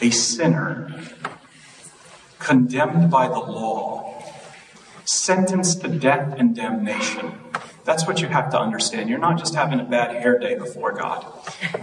a 0.00 0.10
sinner 0.10 0.90
condemned 2.38 3.10
by 3.10 3.28
the 3.28 3.38
law, 3.38 4.22
sentenced 5.04 5.82
to 5.82 5.88
death 5.88 6.34
and 6.38 6.56
damnation. 6.56 7.32
That's 7.84 8.06
what 8.06 8.20
you 8.20 8.28
have 8.28 8.50
to 8.50 8.58
understand. 8.58 9.08
You're 9.08 9.18
not 9.18 9.38
just 9.38 9.54
having 9.54 9.80
a 9.80 9.84
bad 9.84 10.14
hair 10.14 10.38
day 10.38 10.56
before 10.56 10.92
God. 10.92 11.26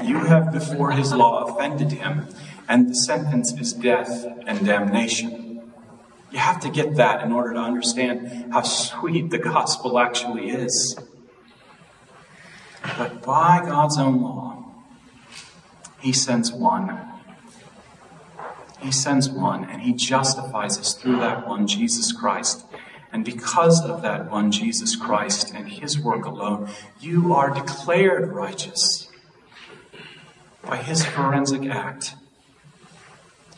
You 0.04 0.18
have 0.18 0.52
before 0.52 0.92
his 0.92 1.14
law 1.14 1.46
offended 1.46 1.92
him, 1.92 2.28
and 2.68 2.90
the 2.90 2.96
sentence 2.96 3.54
is 3.54 3.74
death 3.74 4.26
and 4.46 4.66
damnation. 4.66 5.72
You 6.32 6.40
have 6.40 6.60
to 6.62 6.70
get 6.70 6.96
that 6.96 7.24
in 7.24 7.32
order 7.32 7.54
to 7.54 7.60
understand 7.60 8.52
how 8.52 8.62
sweet 8.62 9.30
the 9.30 9.38
gospel 9.38 9.98
actually 9.98 10.50
is. 10.50 11.00
But 12.98 13.22
by 13.24 13.62
God's 13.66 13.98
own 13.98 14.22
law, 14.22 14.66
He 16.00 16.12
sends 16.12 16.52
one. 16.52 17.00
He 18.82 18.92
sends 18.92 19.30
one, 19.30 19.64
and 19.64 19.82
He 19.82 19.94
justifies 19.94 20.78
us 20.78 20.94
through 20.94 21.20
that 21.20 21.48
one, 21.48 21.68
Jesus 21.68 22.12
Christ. 22.12 22.66
And 23.12 23.24
because 23.24 23.82
of 23.84 24.02
that 24.02 24.30
one, 24.30 24.52
Jesus 24.52 24.96
Christ, 24.96 25.54
and 25.56 25.70
His 25.70 25.98
work 25.98 26.26
alone, 26.26 26.70
you 27.00 27.34
are 27.34 27.50
declared 27.50 28.32
righteous 28.32 29.10
by 30.62 30.78
His 30.78 31.06
forensic 31.06 31.66
act. 31.70 32.16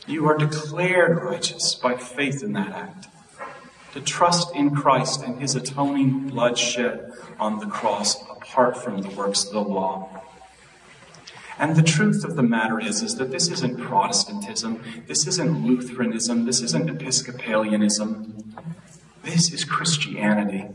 You 0.09 0.25
are 0.27 0.35
declared 0.35 1.23
righteous 1.23 1.75
by 1.75 1.95
faith 1.95 2.41
in 2.41 2.53
that 2.53 2.71
act. 2.71 3.07
to 3.93 4.01
trust 4.01 4.55
in 4.55 4.75
Christ 4.75 5.23
and 5.23 5.39
his 5.39 5.55
atoning 5.55 6.29
blood 6.29 6.57
shed 6.57 7.11
on 7.39 7.59
the 7.59 7.65
cross 7.65 8.21
apart 8.29 8.77
from 8.77 9.01
the 9.01 9.09
works 9.09 9.45
of 9.45 9.53
the 9.53 9.61
law. 9.61 10.23
And 11.57 11.75
the 11.75 11.83
truth 11.83 12.23
of 12.23 12.35
the 12.35 12.43
matter 12.43 12.79
is, 12.79 13.01
is 13.01 13.15
that 13.15 13.31
this 13.31 13.49
isn't 13.49 13.79
Protestantism, 13.79 14.81
this 15.07 15.27
isn't 15.27 15.65
Lutheranism, 15.65 16.45
this 16.45 16.61
isn't 16.61 16.89
Episcopalianism. 16.89 18.55
This 19.23 19.51
is 19.51 19.65
Christianity. 19.65 20.67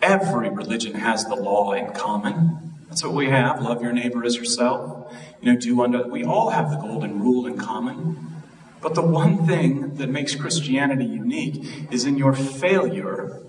Every 0.00 0.48
religion 0.48 0.94
has 0.94 1.24
the 1.24 1.34
law 1.34 1.72
in 1.72 1.92
common. 1.92 2.65
That's 2.96 3.04
what 3.04 3.12
we 3.12 3.28
have. 3.28 3.60
Love 3.60 3.82
your 3.82 3.92
neighbor 3.92 4.24
as 4.24 4.36
yourself. 4.36 5.14
You 5.42 5.52
know, 5.52 5.60
do 5.60 5.82
unto 5.82 6.08
we 6.08 6.24
all 6.24 6.48
have 6.48 6.70
the 6.70 6.78
golden 6.78 7.20
rule 7.20 7.44
in 7.46 7.58
common. 7.58 8.42
But 8.80 8.94
the 8.94 9.02
one 9.02 9.46
thing 9.46 9.96
that 9.96 10.08
makes 10.08 10.34
Christianity 10.34 11.04
unique 11.04 11.90
is 11.90 12.06
in 12.06 12.16
your 12.16 12.32
failure 12.32 13.42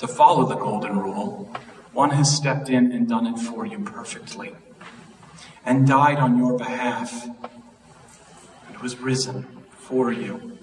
to 0.00 0.06
follow 0.06 0.44
the 0.44 0.56
golden 0.56 0.98
rule, 0.98 1.50
one 1.94 2.10
has 2.10 2.36
stepped 2.36 2.68
in 2.68 2.92
and 2.92 3.08
done 3.08 3.26
it 3.26 3.38
for 3.38 3.64
you 3.64 3.78
perfectly 3.78 4.54
and 5.64 5.88
died 5.88 6.18
on 6.18 6.36
your 6.36 6.58
behalf 6.58 7.24
and 8.68 8.78
was 8.82 8.98
risen 8.98 9.46
for 9.78 10.12
you. 10.12 10.58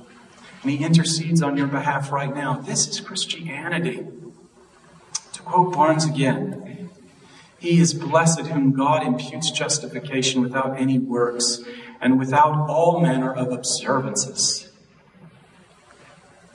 And 0.61 0.69
he 0.69 0.85
intercedes 0.85 1.41
on 1.41 1.57
your 1.57 1.65
behalf 1.65 2.11
right 2.11 2.35
now. 2.35 2.53
This 2.53 2.87
is 2.87 2.99
Christianity. 2.99 4.05
To 5.33 5.41
quote 5.41 5.73
Barnes 5.73 6.05
again, 6.05 6.68
he 7.59 7.79
is 7.79 7.93
blessed 7.93 8.47
whom 8.47 8.71
God 8.71 9.05
imputes 9.05 9.51
justification 9.51 10.41
without 10.41 10.79
any 10.79 10.97
works 10.97 11.61
and 12.01 12.17
without 12.17 12.69
all 12.69 13.01
manner 13.01 13.33
of 13.33 13.51
observances. 13.51 14.71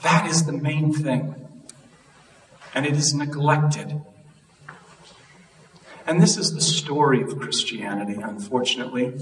That 0.02 0.26
is 0.28 0.46
the 0.46 0.52
main 0.52 0.92
thing. 0.92 1.34
And 2.74 2.86
it 2.86 2.94
is 2.94 3.14
neglected. 3.14 4.00
And 6.06 6.20
this 6.20 6.36
is 6.36 6.54
the 6.54 6.60
story 6.60 7.22
of 7.22 7.38
Christianity, 7.38 8.20
unfortunately. 8.20 9.12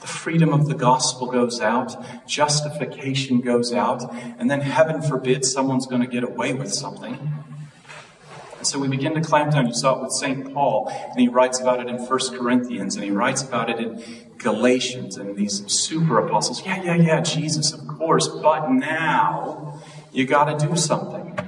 The 0.00 0.06
freedom 0.06 0.52
of 0.52 0.66
the 0.66 0.74
gospel 0.74 1.26
goes 1.26 1.60
out, 1.60 1.96
justification 2.26 3.40
goes 3.40 3.72
out, 3.72 4.12
and 4.38 4.48
then 4.48 4.60
heaven 4.60 5.02
forbid 5.02 5.44
someone's 5.44 5.86
going 5.86 6.02
to 6.02 6.06
get 6.06 6.22
away 6.22 6.54
with 6.54 6.72
something. 6.72 7.37
So 8.68 8.78
we 8.78 8.86
begin 8.86 9.14
to 9.14 9.22
clamp 9.22 9.52
down. 9.52 9.66
You 9.66 9.72
saw 9.72 9.96
it 9.96 10.02
with 10.02 10.12
St. 10.12 10.52
Paul, 10.52 10.88
and 10.90 11.18
he 11.18 11.26
writes 11.26 11.58
about 11.58 11.80
it 11.80 11.86
in 11.88 11.96
1 11.96 12.38
Corinthians, 12.38 12.96
and 12.96 13.04
he 13.04 13.10
writes 13.10 13.42
about 13.42 13.70
it 13.70 13.80
in 13.80 14.04
Galatians, 14.36 15.16
and 15.16 15.36
these 15.36 15.64
super 15.72 16.18
apostles. 16.18 16.62
Yeah, 16.66 16.82
yeah, 16.82 16.94
yeah, 16.96 17.20
Jesus, 17.22 17.72
of 17.72 17.88
course, 17.88 18.28
but 18.28 18.70
now 18.70 19.80
you 20.12 20.26
got 20.26 20.58
to 20.58 20.66
do 20.66 20.76
something. 20.76 21.38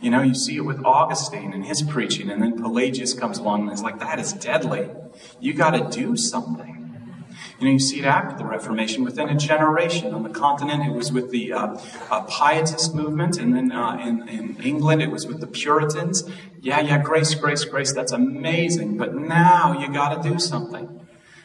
You 0.00 0.10
know, 0.10 0.22
you 0.22 0.34
see 0.34 0.56
it 0.56 0.64
with 0.64 0.84
Augustine 0.84 1.52
and 1.52 1.64
his 1.64 1.82
preaching, 1.82 2.30
and 2.30 2.40
then 2.40 2.56
Pelagius 2.56 3.14
comes 3.14 3.38
along 3.38 3.62
and 3.62 3.72
is 3.72 3.82
like, 3.82 3.98
that 3.98 4.20
is 4.20 4.32
deadly. 4.32 4.90
You 5.40 5.54
got 5.54 5.70
to 5.70 5.96
do 6.00 6.16
something. 6.16 6.81
You 7.58 7.66
know, 7.66 7.72
you 7.72 7.78
see 7.78 8.00
it 8.00 8.04
after 8.04 8.36
the 8.36 8.44
Reformation 8.44 9.04
within 9.04 9.28
a 9.28 9.36
generation. 9.36 10.14
On 10.14 10.22
the 10.22 10.30
continent, 10.30 10.84
it 10.86 10.92
was 10.92 11.12
with 11.12 11.30
the 11.30 11.52
uh, 11.52 11.78
uh, 12.10 12.22
Pietist 12.24 12.94
movement, 12.94 13.38
and 13.38 13.54
then 13.54 13.72
uh, 13.72 13.98
in, 13.98 14.28
in 14.28 14.60
England, 14.62 15.02
it 15.02 15.10
was 15.10 15.26
with 15.26 15.40
the 15.40 15.46
Puritans. 15.46 16.24
Yeah, 16.60 16.80
yeah, 16.80 16.98
grace, 16.98 17.34
grace, 17.34 17.64
grace, 17.64 17.92
that's 17.92 18.12
amazing. 18.12 18.96
But 18.96 19.14
now 19.14 19.78
you 19.78 19.92
got 19.92 20.22
to 20.22 20.28
do 20.28 20.38
something. 20.38 21.00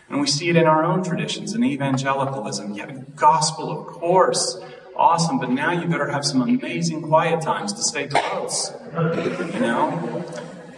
And 0.10 0.21
we 0.21 0.28
see 0.28 0.50
it 0.50 0.56
in 0.56 0.65
our 0.65 0.86
own 0.86 1.04
traditions, 1.04 1.54
in 1.54 1.63
evangelicalism. 1.63 2.73
Yeah, 2.73 2.91
gospel, 3.15 3.82
of 3.82 3.88
course 3.88 4.62
awesome, 4.97 5.39
but 5.39 5.50
now 5.50 5.71
you 5.71 5.88
better 5.88 6.10
have 6.10 6.26
some 6.26 6.41
amazing 6.41 7.04
quiet 7.04 7.41
times 7.41 7.71
to 7.73 7.84
stay 7.84 8.08
close. 8.08 8.73
You 8.93 9.60
know? 9.60 10.26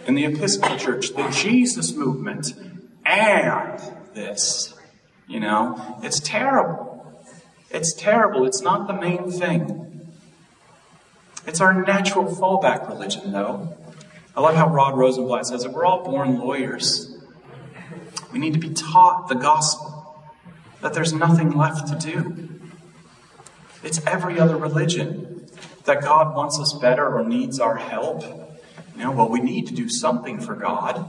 In 0.06 0.14
the 0.14 0.26
Episcopal 0.26 0.76
Church, 0.76 1.14
the 1.14 1.28
Jesus 1.30 1.94
movement, 1.94 2.54
and 3.04 3.80
this. 4.14 4.74
You 5.30 5.38
know? 5.38 6.00
It's 6.02 6.18
terrible. 6.18 7.06
It's 7.70 7.94
terrible. 7.94 8.44
It's 8.46 8.60
not 8.60 8.88
the 8.88 8.92
main 8.92 9.30
thing. 9.30 10.10
It's 11.46 11.60
our 11.60 11.72
natural 11.72 12.24
fallback 12.24 12.88
religion, 12.88 13.30
though. 13.30 13.76
I 14.36 14.40
love 14.40 14.56
how 14.56 14.68
Rod 14.68 14.94
Rosenbladt 14.94 15.46
says 15.46 15.64
it. 15.64 15.72
We're 15.72 15.84
all 15.84 16.04
born 16.04 16.40
lawyers. 16.40 17.16
We 18.32 18.40
need 18.40 18.54
to 18.54 18.58
be 18.58 18.70
taught 18.70 19.28
the 19.28 19.36
gospel, 19.36 20.24
that 20.82 20.94
there's 20.94 21.12
nothing 21.12 21.52
left 21.56 21.86
to 21.88 22.12
do. 22.12 22.48
It's 23.84 24.04
every 24.06 24.40
other 24.40 24.56
religion 24.56 25.46
that 25.84 26.02
God 26.02 26.34
wants 26.34 26.58
us 26.58 26.72
better 26.72 27.08
or 27.08 27.24
needs 27.24 27.60
our 27.60 27.76
help. 27.76 28.22
You 28.96 29.04
know, 29.04 29.12
well, 29.12 29.28
we 29.28 29.40
need 29.40 29.68
to 29.68 29.74
do 29.74 29.88
something 29.88 30.40
for 30.40 30.54
God. 30.56 31.08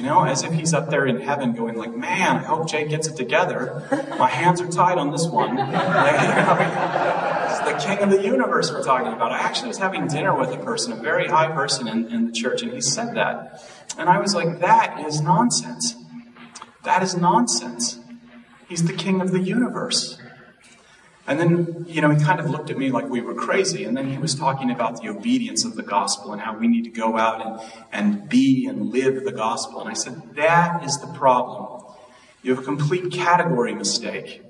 You 0.00 0.06
know, 0.06 0.24
as 0.24 0.44
if 0.44 0.54
He's 0.54 0.72
up 0.72 0.88
there 0.88 1.04
in 1.04 1.20
heaven 1.20 1.52
going 1.52 1.76
like, 1.76 1.94
man, 1.94 2.36
I 2.36 2.44
hope 2.44 2.66
Jake 2.66 2.88
gets 2.88 3.06
it 3.06 3.16
together. 3.16 3.86
My 4.18 4.30
hands 4.30 4.62
are 4.62 4.66
tied 4.66 4.96
on 4.96 5.10
this 5.10 5.26
one. 5.26 5.56
Like, 5.60 7.66
the 7.66 7.84
king 7.84 7.98
of 7.98 8.08
the 8.08 8.24
universe 8.24 8.70
we're 8.70 8.82
talking 8.82 9.12
about. 9.12 9.30
I 9.30 9.40
actually 9.40 9.68
was 9.68 9.76
having 9.76 10.06
dinner 10.06 10.34
with 10.34 10.54
a 10.54 10.56
person, 10.56 10.94
a 10.94 10.96
very 10.96 11.28
high 11.28 11.48
person 11.48 11.86
in, 11.86 12.10
in 12.10 12.24
the 12.24 12.32
church, 12.32 12.62
and 12.62 12.72
he 12.72 12.80
said 12.80 13.14
that. 13.14 13.62
And 13.98 14.08
I 14.08 14.20
was 14.20 14.34
like, 14.34 14.60
that 14.60 15.04
is 15.06 15.20
nonsense. 15.20 15.96
That 16.84 17.02
is 17.02 17.14
nonsense. 17.14 17.98
He's 18.70 18.84
the 18.84 18.94
king 18.94 19.20
of 19.20 19.32
the 19.32 19.40
universe. 19.40 20.18
And 21.30 21.38
then, 21.38 21.86
you 21.88 22.00
know, 22.00 22.10
he 22.10 22.20
kind 22.20 22.40
of 22.40 22.50
looked 22.50 22.70
at 22.70 22.76
me 22.76 22.90
like 22.90 23.08
we 23.08 23.20
were 23.20 23.34
crazy. 23.34 23.84
And 23.84 23.96
then 23.96 24.10
he 24.10 24.18
was 24.18 24.34
talking 24.34 24.68
about 24.68 25.00
the 25.00 25.10
obedience 25.10 25.64
of 25.64 25.76
the 25.76 25.84
gospel 25.84 26.32
and 26.32 26.42
how 26.42 26.58
we 26.58 26.66
need 26.66 26.82
to 26.82 26.90
go 26.90 27.16
out 27.16 27.46
and, 27.46 27.72
and 27.92 28.28
be 28.28 28.66
and 28.66 28.90
live 28.90 29.22
the 29.24 29.30
gospel. 29.30 29.80
And 29.80 29.88
I 29.88 29.92
said, 29.92 30.34
that 30.34 30.82
is 30.82 30.98
the 30.98 31.06
problem. 31.06 31.84
You 32.42 32.56
have 32.56 32.64
a 32.64 32.66
complete 32.66 33.12
category 33.12 33.72
mistake. 33.72 34.42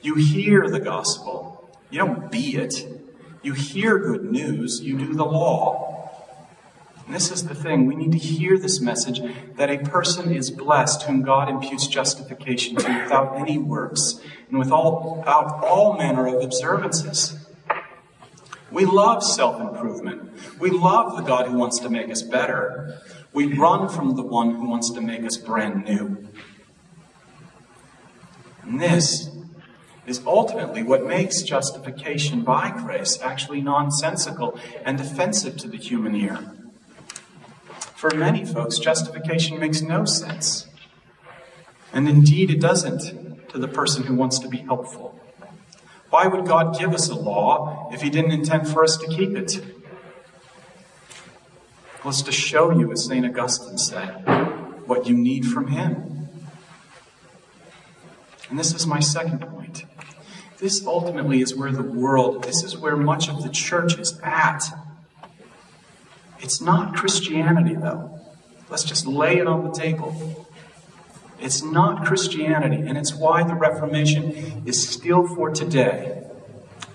You 0.00 0.14
hear 0.14 0.70
the 0.70 0.80
gospel, 0.80 1.70
you 1.90 1.98
don't 1.98 2.32
be 2.32 2.56
it. 2.56 2.88
You 3.42 3.52
hear 3.52 3.98
good 3.98 4.24
news, 4.24 4.80
you 4.80 4.96
do 4.96 5.12
the 5.12 5.26
law. 5.26 5.91
And 7.06 7.14
this 7.14 7.30
is 7.30 7.48
the 7.48 7.54
thing 7.54 7.86
we 7.86 7.96
need 7.96 8.12
to 8.12 8.18
hear 8.18 8.56
this 8.56 8.80
message 8.80 9.20
that 9.56 9.70
a 9.70 9.78
person 9.78 10.34
is 10.34 10.50
blessed 10.50 11.02
whom 11.02 11.22
God 11.22 11.48
imputes 11.48 11.86
justification 11.86 12.76
to 12.76 13.02
without 13.02 13.36
any 13.38 13.58
works 13.58 14.20
and 14.48 14.58
without 14.58 15.24
all 15.64 15.96
manner 15.98 16.26
of 16.26 16.42
observances. 16.42 17.38
We 18.70 18.86
love 18.86 19.22
self 19.22 19.60
improvement. 19.60 20.32
We 20.58 20.70
love 20.70 21.16
the 21.16 21.22
God 21.22 21.46
who 21.46 21.58
wants 21.58 21.78
to 21.80 21.90
make 21.90 22.10
us 22.10 22.22
better. 22.22 23.00
We 23.32 23.46
run 23.46 23.88
from 23.88 24.16
the 24.16 24.22
one 24.22 24.54
who 24.54 24.68
wants 24.68 24.90
to 24.90 25.00
make 25.00 25.24
us 25.24 25.36
brand 25.36 25.84
new. 25.84 26.28
And 28.62 28.80
this 28.80 29.28
is 30.06 30.22
ultimately 30.26 30.82
what 30.82 31.04
makes 31.04 31.42
justification 31.42 32.42
by 32.42 32.70
grace 32.70 33.20
actually 33.20 33.60
nonsensical 33.60 34.58
and 34.84 35.00
offensive 35.00 35.56
to 35.58 35.68
the 35.68 35.76
human 35.76 36.16
ear. 36.16 36.38
For 38.02 38.10
many 38.16 38.44
folks, 38.44 38.80
justification 38.80 39.60
makes 39.60 39.80
no 39.80 40.04
sense. 40.04 40.66
And 41.92 42.08
indeed, 42.08 42.50
it 42.50 42.60
doesn't 42.60 43.48
to 43.50 43.58
the 43.58 43.68
person 43.68 44.02
who 44.02 44.16
wants 44.16 44.40
to 44.40 44.48
be 44.48 44.56
helpful. 44.56 45.20
Why 46.10 46.26
would 46.26 46.44
God 46.44 46.76
give 46.76 46.94
us 46.94 47.08
a 47.08 47.14
law 47.14 47.88
if 47.92 48.02
He 48.02 48.10
didn't 48.10 48.32
intend 48.32 48.66
for 48.66 48.82
us 48.82 48.96
to 48.96 49.06
keep 49.06 49.36
it? 49.36 49.64
Well, 52.02 52.08
it's 52.10 52.22
to 52.22 52.32
show 52.32 52.76
you, 52.76 52.90
as 52.90 53.04
St. 53.04 53.24
Augustine 53.24 53.78
said, 53.78 54.08
what 54.88 55.06
you 55.06 55.16
need 55.16 55.46
from 55.46 55.68
Him. 55.68 56.28
And 58.50 58.58
this 58.58 58.74
is 58.74 58.84
my 58.84 58.98
second 58.98 59.42
point. 59.42 59.84
This 60.58 60.84
ultimately 60.84 61.40
is 61.40 61.54
where 61.54 61.70
the 61.70 61.84
world, 61.84 62.42
this 62.42 62.64
is 62.64 62.76
where 62.76 62.96
much 62.96 63.28
of 63.28 63.44
the 63.44 63.48
church 63.48 63.96
is 63.96 64.18
at. 64.24 64.64
It's 66.42 66.60
not 66.60 66.96
Christianity, 66.96 67.76
though. 67.76 68.18
Let's 68.68 68.82
just 68.82 69.06
lay 69.06 69.38
it 69.38 69.46
on 69.46 69.62
the 69.62 69.70
table. 69.70 70.48
It's 71.38 71.62
not 71.62 72.04
Christianity, 72.04 72.82
and 72.86 72.98
it's 72.98 73.14
why 73.14 73.44
the 73.44 73.54
Reformation 73.54 74.64
is 74.66 74.88
still 74.88 75.26
for 75.26 75.50
today, 75.50 76.24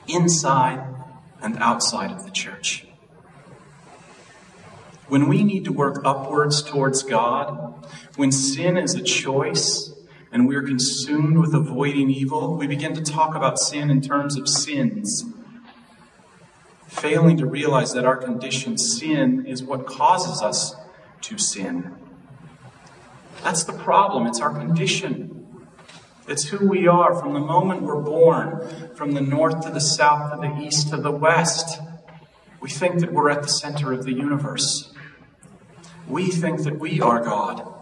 inside 0.07 0.85
and 1.41 1.57
outside 1.59 2.11
of 2.11 2.25
the 2.25 2.31
church. 2.31 2.85
When 5.07 5.29
we 5.29 5.45
need 5.45 5.63
to 5.65 5.71
work 5.71 6.01
upwards 6.03 6.61
towards 6.61 7.03
God, 7.03 7.87
when 8.17 8.33
sin 8.33 8.75
is 8.75 8.95
a 8.95 9.01
choice, 9.01 9.93
and 10.29 10.45
we're 10.45 10.63
consumed 10.63 11.37
with 11.37 11.53
avoiding 11.53 12.09
evil, 12.09 12.57
we 12.57 12.67
begin 12.67 12.93
to 12.95 13.01
talk 13.01 13.33
about 13.33 13.59
sin 13.59 13.89
in 13.89 14.01
terms 14.01 14.37
of 14.37 14.49
sins 14.49 15.23
failing 16.99 17.37
to 17.37 17.45
realize 17.45 17.93
that 17.93 18.05
our 18.05 18.17
condition, 18.17 18.77
sin, 18.77 19.45
is 19.45 19.63
what 19.63 19.85
causes 19.85 20.41
us 20.41 20.75
to 21.21 21.37
sin. 21.37 21.95
That's 23.43 23.63
the 23.63 23.73
problem. 23.73 24.27
It's 24.27 24.41
our 24.41 24.51
condition. 24.51 25.65
It's 26.27 26.49
who 26.49 26.67
we 26.67 26.87
are 26.87 27.15
from 27.15 27.33
the 27.33 27.39
moment 27.39 27.83
we're 27.83 28.01
born, 28.01 28.93
from 28.95 29.11
the 29.11 29.21
north 29.21 29.61
to 29.61 29.69
the 29.69 29.79
south, 29.79 30.33
to 30.33 30.41
the 30.41 30.59
east 30.59 30.89
to 30.89 30.97
the 30.97 31.11
west. 31.11 31.79
We 32.59 32.69
think 32.69 32.99
that 32.99 33.13
we're 33.13 33.29
at 33.29 33.43
the 33.43 33.49
center 33.49 33.93
of 33.93 34.03
the 34.03 34.13
universe. 34.13 34.91
We 36.07 36.27
think 36.27 36.63
that 36.63 36.79
we 36.79 36.99
are 36.99 37.23
God. 37.23 37.73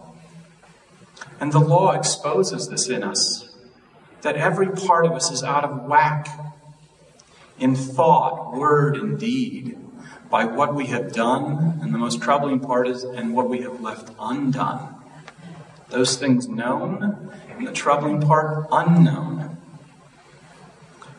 And 1.40 1.52
the 1.52 1.58
law 1.58 1.92
exposes 1.92 2.68
this 2.68 2.88
in 2.88 3.02
us 3.02 3.54
that 4.22 4.36
every 4.36 4.68
part 4.68 5.06
of 5.06 5.12
us 5.12 5.30
is 5.30 5.42
out 5.42 5.64
of 5.64 5.84
whack 5.84 6.28
in 7.58 7.74
thought, 7.74 8.52
word, 8.56 8.96
and 8.96 9.18
deed 9.18 9.78
by 10.30 10.44
what 10.44 10.74
we 10.74 10.86
have 10.86 11.12
done, 11.12 11.78
and 11.80 11.94
the 11.94 11.98
most 11.98 12.20
troubling 12.20 12.60
part 12.60 12.88
is, 12.88 13.04
and 13.04 13.34
what 13.34 13.48
we 13.48 13.62
have 13.62 13.80
left 13.80 14.10
undone. 14.18 14.94
Those 15.88 16.16
things 16.16 16.48
known, 16.48 17.30
and 17.48 17.66
the 17.66 17.72
troubling 17.72 18.20
part 18.20 18.66
unknown. 18.72 19.56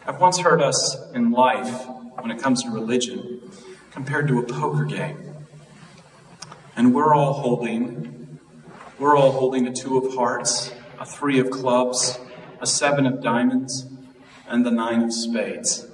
I've 0.06 0.20
once 0.20 0.40
heard 0.40 0.62
us 0.62 0.98
in 1.14 1.32
life, 1.32 1.88
when 2.20 2.32
it 2.32 2.42
comes 2.42 2.64
to 2.64 2.70
religion, 2.70 3.42
compared 3.92 4.28
to 4.28 4.40
a 4.40 4.44
poker 4.44 4.86
game. 4.86 5.34
And 6.76 6.94
we're 6.94 7.16
all 7.16 7.34
holding, 7.34 8.40
we're 9.00 9.16
all 9.16 9.32
holding 9.32 9.68
a 9.68 9.74
two 9.74 9.98
of 9.98 10.14
hearts, 10.14 10.74
a 11.00 11.06
three 11.06 11.40
of 11.40 11.50
clubs, 11.50 12.20
a 12.60 12.68
seven 12.68 13.06
of 13.06 13.22
diamonds, 13.22 13.88
and 14.48 14.66
the 14.66 14.72
nine 14.72 15.04
of 15.04 15.14
spades. 15.14 15.88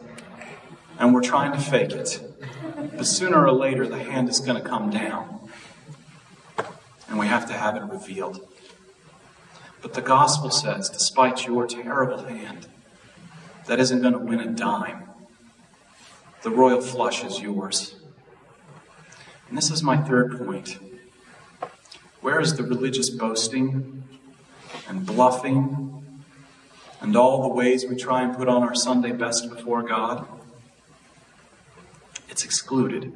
And 1.00 1.14
we're 1.14 1.22
trying 1.22 1.52
to 1.52 1.60
fake 1.60 1.92
it. 1.92 2.22
But 2.96 3.06
sooner 3.06 3.46
or 3.46 3.52
later, 3.52 3.88
the 3.88 4.00
hand 4.00 4.30
is 4.30 4.40
going 4.40 4.62
to 4.62 4.68
come 4.68 4.90
down. 4.90 5.50
And 7.08 7.18
we 7.20 7.28
have 7.28 7.48
to 7.48 7.54
have 7.54 7.76
it 7.76 7.84
revealed. 7.84 8.48
But 9.82 9.94
the 9.94 10.02
gospel 10.02 10.50
says, 10.50 10.90
despite 10.90 11.46
your 11.46 11.68
terrible 11.68 12.24
hand, 12.24 12.68
that 13.68 13.80
isn't 13.80 14.02
going 14.02 14.14
to 14.14 14.20
win 14.20 14.40
a 14.40 14.48
dime. 14.48 15.10
The 16.42 16.50
royal 16.50 16.82
flush 16.82 17.24
is 17.24 17.42
yours. 17.42 17.96
And 19.50 19.58
this 19.58 19.70
is 19.70 19.84
my 19.84 19.98
third 19.98 20.38
point. 20.46 20.80
Where 22.22 22.40
is 22.40 22.56
the 22.56 22.64
religious 22.64 23.10
boasting 23.10 24.04
and 24.88 25.06
bluffing 25.06 26.24
and 27.02 27.16
all 27.16 27.42
the 27.44 27.50
ways 27.50 27.86
we 27.86 27.96
try 27.96 28.24
and 28.24 28.36
put 28.36 28.48
on 28.48 28.64
our 28.64 28.74
Sunday 28.74 29.12
best 29.12 29.50
before 29.50 29.84
God? 29.84 30.26
It's 32.34 32.44
excluded. 32.44 33.14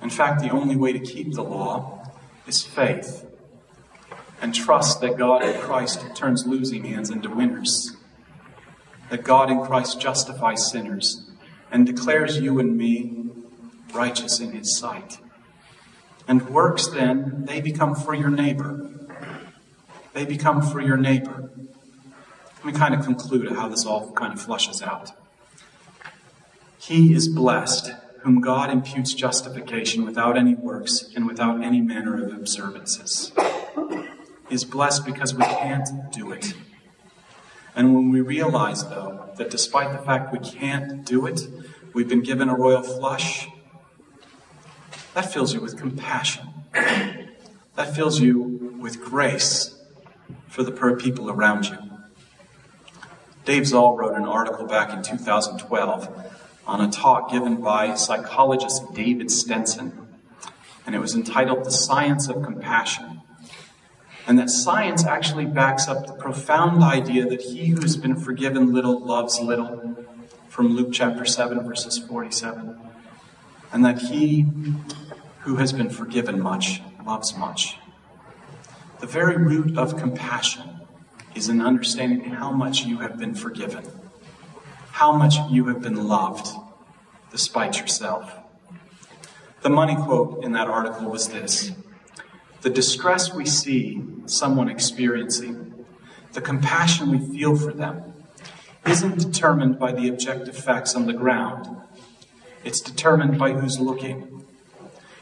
In 0.00 0.08
fact, 0.08 0.40
the 0.40 0.48
only 0.48 0.74
way 0.74 0.94
to 0.94 0.98
keep 0.98 1.34
the 1.34 1.44
law 1.44 2.02
is 2.46 2.62
faith 2.62 3.26
and 4.40 4.54
trust 4.54 5.02
that 5.02 5.18
God 5.18 5.44
in 5.44 5.60
Christ 5.60 6.02
turns 6.16 6.46
losing 6.46 6.84
hands 6.84 7.10
into 7.10 7.28
winners, 7.28 7.94
that 9.10 9.22
God 9.22 9.50
in 9.50 9.60
Christ 9.60 10.00
justifies 10.00 10.70
sinners 10.70 11.30
and 11.70 11.84
declares 11.84 12.40
you 12.40 12.58
and 12.58 12.74
me 12.74 13.26
righteous 13.92 14.40
in 14.40 14.52
His 14.52 14.78
sight. 14.78 15.18
And 16.26 16.48
works 16.48 16.86
then, 16.86 17.44
they 17.44 17.60
become 17.60 17.94
for 17.94 18.14
your 18.14 18.30
neighbor. 18.30 18.90
They 20.14 20.24
become 20.24 20.62
for 20.62 20.80
your 20.80 20.96
neighbor. 20.96 21.50
Let 22.56 22.64
me 22.64 22.72
kind 22.72 22.94
of 22.94 23.04
conclude 23.04 23.52
how 23.52 23.68
this 23.68 23.84
all 23.84 24.10
kind 24.12 24.32
of 24.32 24.40
flushes 24.40 24.80
out. 24.80 25.12
He 26.86 27.14
is 27.14 27.28
blessed 27.28 27.94
whom 28.24 28.42
God 28.42 28.68
imputes 28.68 29.14
justification 29.14 30.04
without 30.04 30.36
any 30.36 30.54
works 30.54 31.08
and 31.16 31.26
without 31.26 31.64
any 31.64 31.80
manner 31.80 32.22
of 32.22 32.34
observances. 32.34 33.32
He 34.50 34.54
is 34.54 34.64
blessed 34.66 35.06
because 35.06 35.34
we 35.34 35.44
can't 35.44 35.88
do 36.12 36.30
it. 36.30 36.52
And 37.74 37.94
when 37.94 38.10
we 38.10 38.20
realize, 38.20 38.86
though, 38.86 39.30
that 39.38 39.48
despite 39.48 39.92
the 39.92 40.04
fact 40.04 40.30
we 40.30 40.38
can't 40.38 41.06
do 41.06 41.24
it, 41.24 41.48
we've 41.94 42.06
been 42.08 42.22
given 42.22 42.50
a 42.50 42.54
royal 42.54 42.82
flush, 42.82 43.48
that 45.14 45.32
fills 45.32 45.54
you 45.54 45.62
with 45.62 45.78
compassion. 45.78 46.46
That 46.74 47.94
fills 47.94 48.20
you 48.20 48.76
with 48.78 49.02
grace 49.02 49.82
for 50.48 50.62
the 50.62 50.70
people 50.96 51.30
around 51.30 51.64
you. 51.70 51.78
Dave 53.46 53.66
Zahl 53.66 53.96
wrote 53.96 54.16
an 54.16 54.26
article 54.26 54.66
back 54.66 54.92
in 54.92 55.02
2012 55.02 56.42
on 56.66 56.80
a 56.80 56.90
talk 56.90 57.30
given 57.30 57.56
by 57.56 57.94
psychologist 57.94 58.94
David 58.94 59.28
DeSteno, 59.28 59.92
and 60.86 60.94
it 60.94 60.98
was 60.98 61.14
entitled 61.14 61.64
The 61.64 61.70
Science 61.70 62.28
of 62.28 62.42
Compassion. 62.42 63.20
And 64.26 64.38
that 64.38 64.48
science 64.48 65.04
actually 65.04 65.44
backs 65.44 65.86
up 65.86 66.06
the 66.06 66.14
profound 66.14 66.82
idea 66.82 67.26
that 67.26 67.42
he 67.42 67.66
who's 67.68 67.96
been 67.96 68.16
forgiven 68.16 68.72
little 68.72 68.98
loves 68.98 69.38
little, 69.40 70.06
from 70.48 70.74
Luke 70.74 70.90
chapter 70.92 71.24
7, 71.24 71.60
verses 71.66 71.98
47. 71.98 72.78
And 73.72 73.84
that 73.84 73.98
he 73.98 74.46
who 75.40 75.56
has 75.56 75.72
been 75.72 75.90
forgiven 75.90 76.40
much 76.40 76.80
loves 77.04 77.36
much. 77.36 77.76
The 79.00 79.06
very 79.06 79.36
root 79.36 79.76
of 79.76 79.98
compassion 79.98 80.80
is 81.34 81.48
in 81.48 81.60
understanding 81.60 82.20
how 82.30 82.52
much 82.52 82.84
you 82.84 82.98
have 82.98 83.18
been 83.18 83.34
forgiven, 83.34 83.84
how 84.94 85.10
much 85.10 85.34
you 85.50 85.66
have 85.66 85.82
been 85.82 86.06
loved 86.06 86.56
despite 87.32 87.80
yourself. 87.80 88.38
The 89.62 89.68
money 89.68 89.96
quote 89.96 90.44
in 90.44 90.52
that 90.52 90.68
article 90.68 91.10
was 91.10 91.30
this 91.30 91.72
The 92.60 92.70
distress 92.70 93.34
we 93.34 93.44
see 93.44 94.04
someone 94.26 94.68
experiencing, 94.68 95.84
the 96.32 96.40
compassion 96.40 97.10
we 97.10 97.18
feel 97.18 97.56
for 97.56 97.72
them, 97.72 98.14
isn't 98.86 99.18
determined 99.18 99.80
by 99.80 99.90
the 99.90 100.06
objective 100.06 100.56
facts 100.56 100.94
on 100.94 101.06
the 101.06 101.12
ground. 101.12 101.66
It's 102.62 102.80
determined 102.80 103.36
by 103.36 103.50
who's 103.50 103.80
looking. 103.80 104.44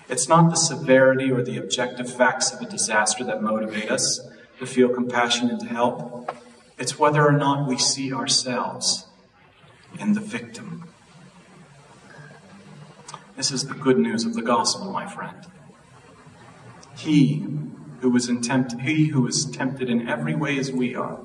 It's 0.06 0.28
not 0.28 0.50
the 0.50 0.56
severity 0.56 1.30
or 1.32 1.42
the 1.42 1.56
objective 1.56 2.14
facts 2.14 2.52
of 2.52 2.60
a 2.60 2.70
disaster 2.70 3.24
that 3.24 3.42
motivate 3.42 3.90
us 3.90 4.20
to 4.58 4.66
feel 4.66 4.90
compassion 4.90 5.48
and 5.48 5.60
to 5.60 5.66
help. 5.66 6.36
It's 6.78 6.98
whether 6.98 7.26
or 7.26 7.32
not 7.32 7.66
we 7.66 7.78
see 7.78 8.12
ourselves 8.12 9.06
in 9.98 10.14
the 10.14 10.20
victim. 10.20 10.88
This 13.36 13.50
is 13.50 13.66
the 13.66 13.74
good 13.74 13.98
news 13.98 14.24
of 14.24 14.34
the 14.34 14.42
gospel, 14.42 14.92
my 14.92 15.06
friend. 15.06 15.46
He 16.96 17.46
who 18.00 18.10
was 18.10 18.30
tempt- 18.42 18.80
he 18.80 19.06
who 19.06 19.22
was 19.22 19.44
tempted 19.44 19.88
in 19.88 20.08
every 20.08 20.34
way 20.34 20.58
as 20.58 20.70
we 20.70 20.94
are, 20.94 21.20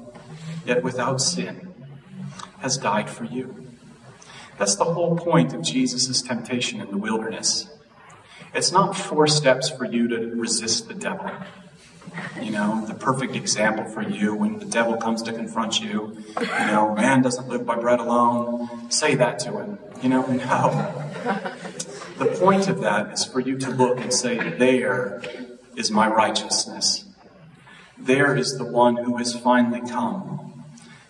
yet 0.66 0.84
without 0.84 1.22
sin, 1.22 1.74
has 2.60 2.78
died 2.78 3.10
for 3.10 3.26
you. 3.26 3.68
That's 4.58 4.76
the 4.76 4.86
whole 4.86 5.18
point 5.18 5.54
of 5.54 5.62
Jesus' 5.62 6.22
temptation 6.22 6.82
in 6.82 6.90
the 6.90 6.98
wilderness. 6.98 7.70
It's 8.54 8.72
not 8.72 8.96
four 8.96 9.28
steps 9.28 9.70
for 9.70 9.86
you 9.86 10.08
to 10.08 10.36
resist 10.36 10.88
the 10.88 10.94
devil. 10.94 11.30
You 12.42 12.52
know, 12.52 12.86
the 12.86 12.94
perfect 12.94 13.36
example 13.36 13.86
for 13.86 14.02
you 14.02 14.36
when 14.36 14.60
the 14.60 14.66
devil 14.66 14.98
comes 14.98 15.22
to 15.24 15.34
confront 15.34 15.82
you. 15.82 16.18
You 16.40 16.68
know, 16.68 16.94
man 16.96 17.22
doesn't 17.22 17.48
live 17.48 17.66
by 17.66 17.76
bread 17.76 18.00
alone. 18.00 18.90
Say 18.90 19.16
that 19.16 19.40
to 19.40 19.58
him. 19.58 19.80
You 20.02 20.10
know, 20.14 20.26
no. 20.26 21.04
The 22.18 22.38
point 22.40 22.68
of 22.68 22.82
that 22.82 23.14
is 23.14 23.26
for 23.26 23.40
you 23.40 23.58
to 23.58 23.70
look 23.70 24.00
and 24.00 24.14
say, 24.14 24.38
There 24.58 25.22
is 25.76 25.92
my 25.92 26.08
righteousness. 26.08 27.06
There 27.98 28.36
is 28.36 28.58
the 28.58 28.66
one 28.66 28.98
who 28.98 29.18
has 29.18 29.38
finally 29.40 29.82
come 29.88 30.64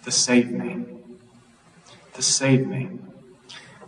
to 0.04 0.12
save 0.12 0.50
me. 0.52 0.86
To 2.14 2.22
save 2.22 2.68
me. 2.68 3.00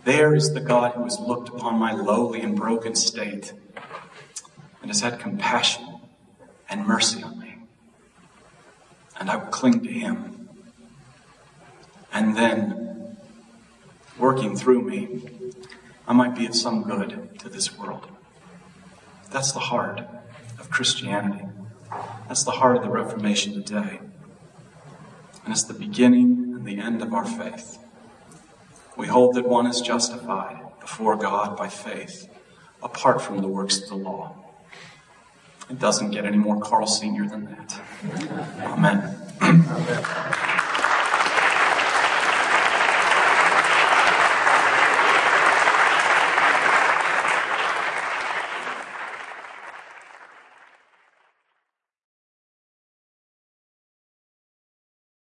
There 0.04 0.34
is 0.34 0.54
the 0.54 0.60
God 0.60 0.92
who 0.92 1.04
has 1.04 1.18
looked 1.18 1.48
upon 1.48 1.78
my 1.78 1.92
lowly 1.92 2.40
and 2.40 2.56
broken 2.56 2.94
state 2.94 3.52
and 4.80 4.90
has 4.90 5.00
had 5.00 5.18
compassion 5.18 5.89
and 6.70 6.86
mercy 6.86 7.22
on 7.22 7.38
me. 7.38 7.56
And 9.18 9.28
I 9.28 9.36
will 9.36 9.46
cling 9.46 9.82
to 9.82 9.90
him. 9.90 10.48
And 12.12 12.36
then, 12.36 13.16
working 14.18 14.56
through 14.56 14.82
me, 14.82 15.22
I 16.06 16.12
might 16.12 16.34
be 16.34 16.46
of 16.46 16.54
some 16.54 16.84
good 16.84 17.38
to 17.40 17.48
this 17.48 17.76
world. 17.76 18.06
That's 19.30 19.52
the 19.52 19.60
heart 19.60 20.00
of 20.58 20.70
Christianity. 20.70 21.44
That's 22.28 22.44
the 22.44 22.52
heart 22.52 22.76
of 22.76 22.82
the 22.82 22.90
Reformation 22.90 23.52
today. 23.52 24.00
And 25.44 25.52
it's 25.52 25.64
the 25.64 25.74
beginning 25.74 26.54
and 26.54 26.64
the 26.64 26.78
end 26.78 27.02
of 27.02 27.12
our 27.12 27.24
faith. 27.24 27.78
We 28.96 29.06
hold 29.06 29.34
that 29.34 29.48
one 29.48 29.66
is 29.66 29.80
justified 29.80 30.62
before 30.80 31.16
God 31.16 31.56
by 31.56 31.68
faith, 31.68 32.28
apart 32.82 33.22
from 33.22 33.38
the 33.38 33.48
works 33.48 33.80
of 33.82 33.88
the 33.88 33.94
law. 33.96 34.39
It 35.70 35.78
doesn't 35.78 36.10
get 36.10 36.24
any 36.24 36.36
more 36.36 36.60
Carl 36.60 36.86
Sr. 36.86 37.28
than 37.28 37.44
that. 37.46 37.80
Amen. 38.60 39.16